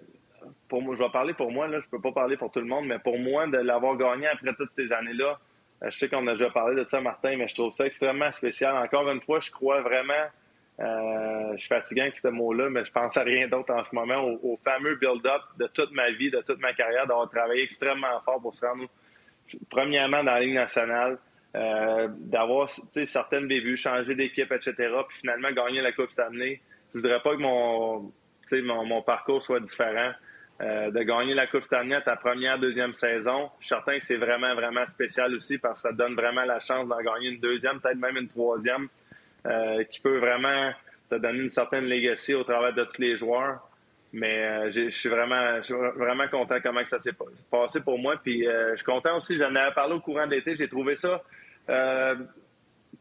[0.69, 2.61] pour moi, je vais parler pour moi, là, je ne peux pas parler pour tout
[2.61, 5.37] le monde, mais pour moi, de l'avoir gagné après toutes ces années-là,
[5.83, 8.31] euh, je sais qu'on a déjà parlé de ça, Martin, mais je trouve ça extrêmement
[8.31, 8.73] spécial.
[8.77, 10.13] Encore une fois, je crois vraiment,
[10.79, 13.95] euh, je suis fatigué avec ce mot-là, mais je pense à rien d'autre en ce
[13.95, 18.21] moment, au, fameux build-up de toute ma vie, de toute ma carrière, d'avoir travaillé extrêmement
[18.23, 18.87] fort pour se rendre,
[19.69, 21.17] premièrement, dans la Ligue nationale,
[21.55, 22.69] euh, d'avoir
[23.05, 24.73] certaines débuts, changer d'équipe, etc.,
[25.07, 26.61] puis finalement gagner la Coupe année.
[26.93, 30.11] Je voudrais pas que mon, parcours soit différent.
[30.59, 34.03] Euh, de gagner la Coupe cette à ta première, deuxième saison, je suis certain que
[34.03, 37.39] c'est vraiment, vraiment spécial aussi parce que ça donne vraiment la chance d'en gagner une
[37.39, 38.87] deuxième, peut-être même une troisième,
[39.47, 40.71] euh, qui peut vraiment
[41.09, 43.67] te donner une certaine legacy au travers de tous les joueurs.
[44.13, 45.59] Mais je suis vraiment,
[45.95, 47.11] vraiment content comment ça s'est
[47.51, 48.15] passé pour moi.
[48.23, 51.21] Puis je suis content aussi, j'en avais parlé au courant d'été, j'ai trouvé ça
[51.69, 52.15] euh,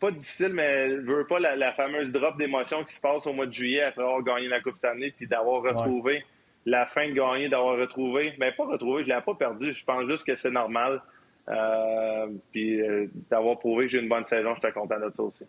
[0.01, 3.47] pas difficile, mais je veux pas la, fameuse drop d'émotion qui se passe au mois
[3.47, 6.25] de juillet après avoir gagné la Coupe cette année, puis d'avoir retrouvé
[6.67, 8.35] la fin de gagner, d'avoir retrouvé.
[8.39, 9.73] Mais pas retrouvé, je l'ai pas perdu.
[9.73, 11.01] Je pense juste que c'est normal.
[11.49, 15.23] Euh, puis euh, d'avoir prouvé que j'ai une bonne saison, je suis content de ça
[15.23, 15.45] aussi.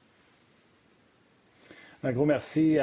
[2.03, 2.77] Un gros merci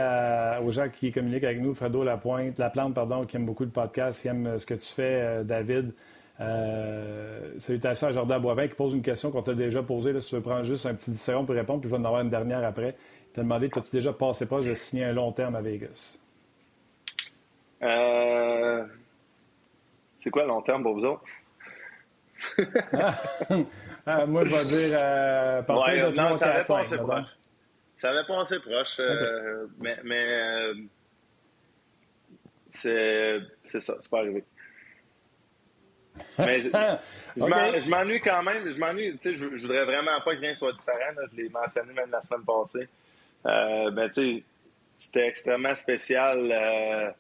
[0.63, 1.75] aux gens qui communiquent avec nous.
[1.75, 4.93] Fredo Lapointe, La Plante, pardon, qui aime beaucoup le podcast, qui aime ce que tu
[4.93, 5.93] fais, David.
[6.41, 10.13] Euh, salutations à Jordan Boivin qui pose une question qu'on t'a déjà posée.
[10.13, 12.01] Là, si tu veux prendre juste un petit 10 secondes pour répondre, puis je vais
[12.01, 12.97] en avoir une dernière après.
[13.29, 16.19] Il t'a demandé as-tu déjà passé pas de signer un long terme à Vegas?
[17.83, 18.85] Euh...
[20.23, 21.25] C'est quoi long terme pour vous autres?
[24.07, 27.25] Ah, Moi, je vais dire euh, partir ouais, de non, 3, ça 4, 5, proche.
[28.05, 30.75] Ça avait passé proche, euh, mais, mais euh,
[32.69, 34.45] c'est ça, c'est pas arrivé.
[36.39, 38.71] Mais je m'ennuie quand même.
[38.71, 39.19] Je m'ennuie.
[39.25, 41.15] Je, je voudrais vraiment pas que rien soit différent.
[41.33, 42.87] Je l'ai mentionné même la semaine passée.
[43.47, 44.11] Euh, ben,
[44.99, 47.11] c'était extrêmement spécial euh,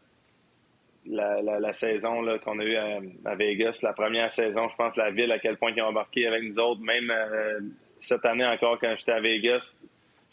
[1.06, 2.76] la, la, saison qu'on a eue
[3.24, 3.80] à, Vegas.
[3.82, 6.58] La première saison, je pense, la ville, à quel point ils ont embarqué avec nous
[6.58, 6.82] autres.
[6.82, 7.60] Même euh,
[8.02, 9.72] cette année encore, quand j'étais à Vegas,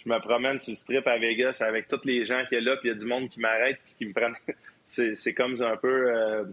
[0.04, 2.78] je me promène sur le strip à Vegas avec tous les gens qui sont là,
[2.78, 4.36] puis il y a du monde qui m'arrête puis qui me prennent.
[4.86, 6.44] c'est comme un peu euh,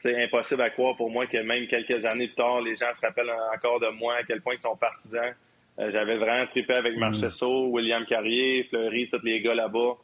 [0.00, 3.00] c'est impossible à croire pour moi que même quelques années plus tard, les gens se
[3.00, 5.34] rappellent encore de moi, à quel point ils sont partisans.
[5.78, 7.00] Euh, j'avais vraiment trippé avec mm.
[7.00, 9.96] Marchesso, William Carrier, Fleury, tous les gars là-bas.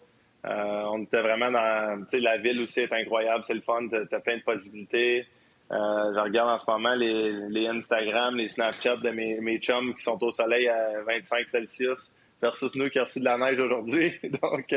[0.47, 2.05] Euh, on était vraiment dans...
[2.05, 5.26] Tu sais, la ville aussi est incroyable, c'est le fun, t'as plein de possibilités.
[5.72, 9.94] Euh, je regarde en ce moment les, les Instagram, les Snapchat de mes, mes chums
[9.94, 13.58] qui sont au soleil à 25 Celsius versus nous qui avons reçu de la neige
[13.58, 14.14] aujourd'hui.
[14.42, 14.74] Donc,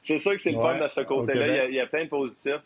[0.00, 1.66] c'est ça que c'est le fun de ce côté-là.
[1.66, 2.62] il, y a plein de positifs.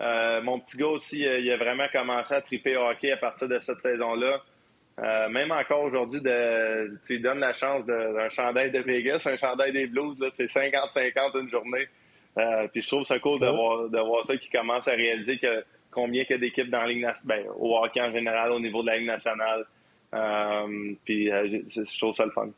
[0.00, 3.48] Euh, mon petit gars aussi, il a vraiment commencé à triper au hockey à partir
[3.48, 4.42] de cette saison-là.
[5.00, 6.20] Euh, même encore aujourd'hui,
[7.04, 11.40] tu lui donnes la chance d'un chandail de Vegas, un chandail des Blues, c'est 50-50
[11.40, 11.88] une journée.
[12.38, 15.38] Euh, puis je trouve ça cool de, voir, de voir ça qui commence à réaliser
[15.38, 15.64] que
[15.94, 18.88] combien a d'équipes dans la Ligue nationale, ben, au hockey en général, au niveau de
[18.88, 19.64] la Ligue nationale.
[21.04, 22.48] puis je trouve ça le fun.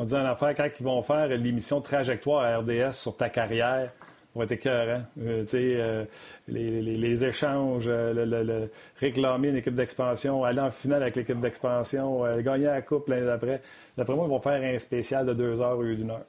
[0.00, 3.90] On dit en affaire, quand ils vont faire l'émission Trajectoire à RDS sur ta carrière,
[4.38, 5.02] va être écœurant.
[5.20, 6.04] Euh, euh,
[6.46, 11.38] les, les, les, échanges, euh, le, réclamer une équipe d'expansion, aller en finale avec l'équipe
[11.38, 13.60] d'expansion, gagner la coupe l'année d'après.
[13.96, 16.24] D'après moi, ils vont faire un spécial de deux heures au lieu d'une heure.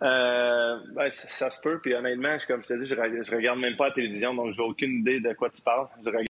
[0.00, 1.78] Ben, ça, se peut.
[1.80, 4.62] Puis honnêtement, comme je te dis, je, je regarde même pas la télévision, donc j'ai
[4.62, 5.88] aucune idée de quoi tu parles.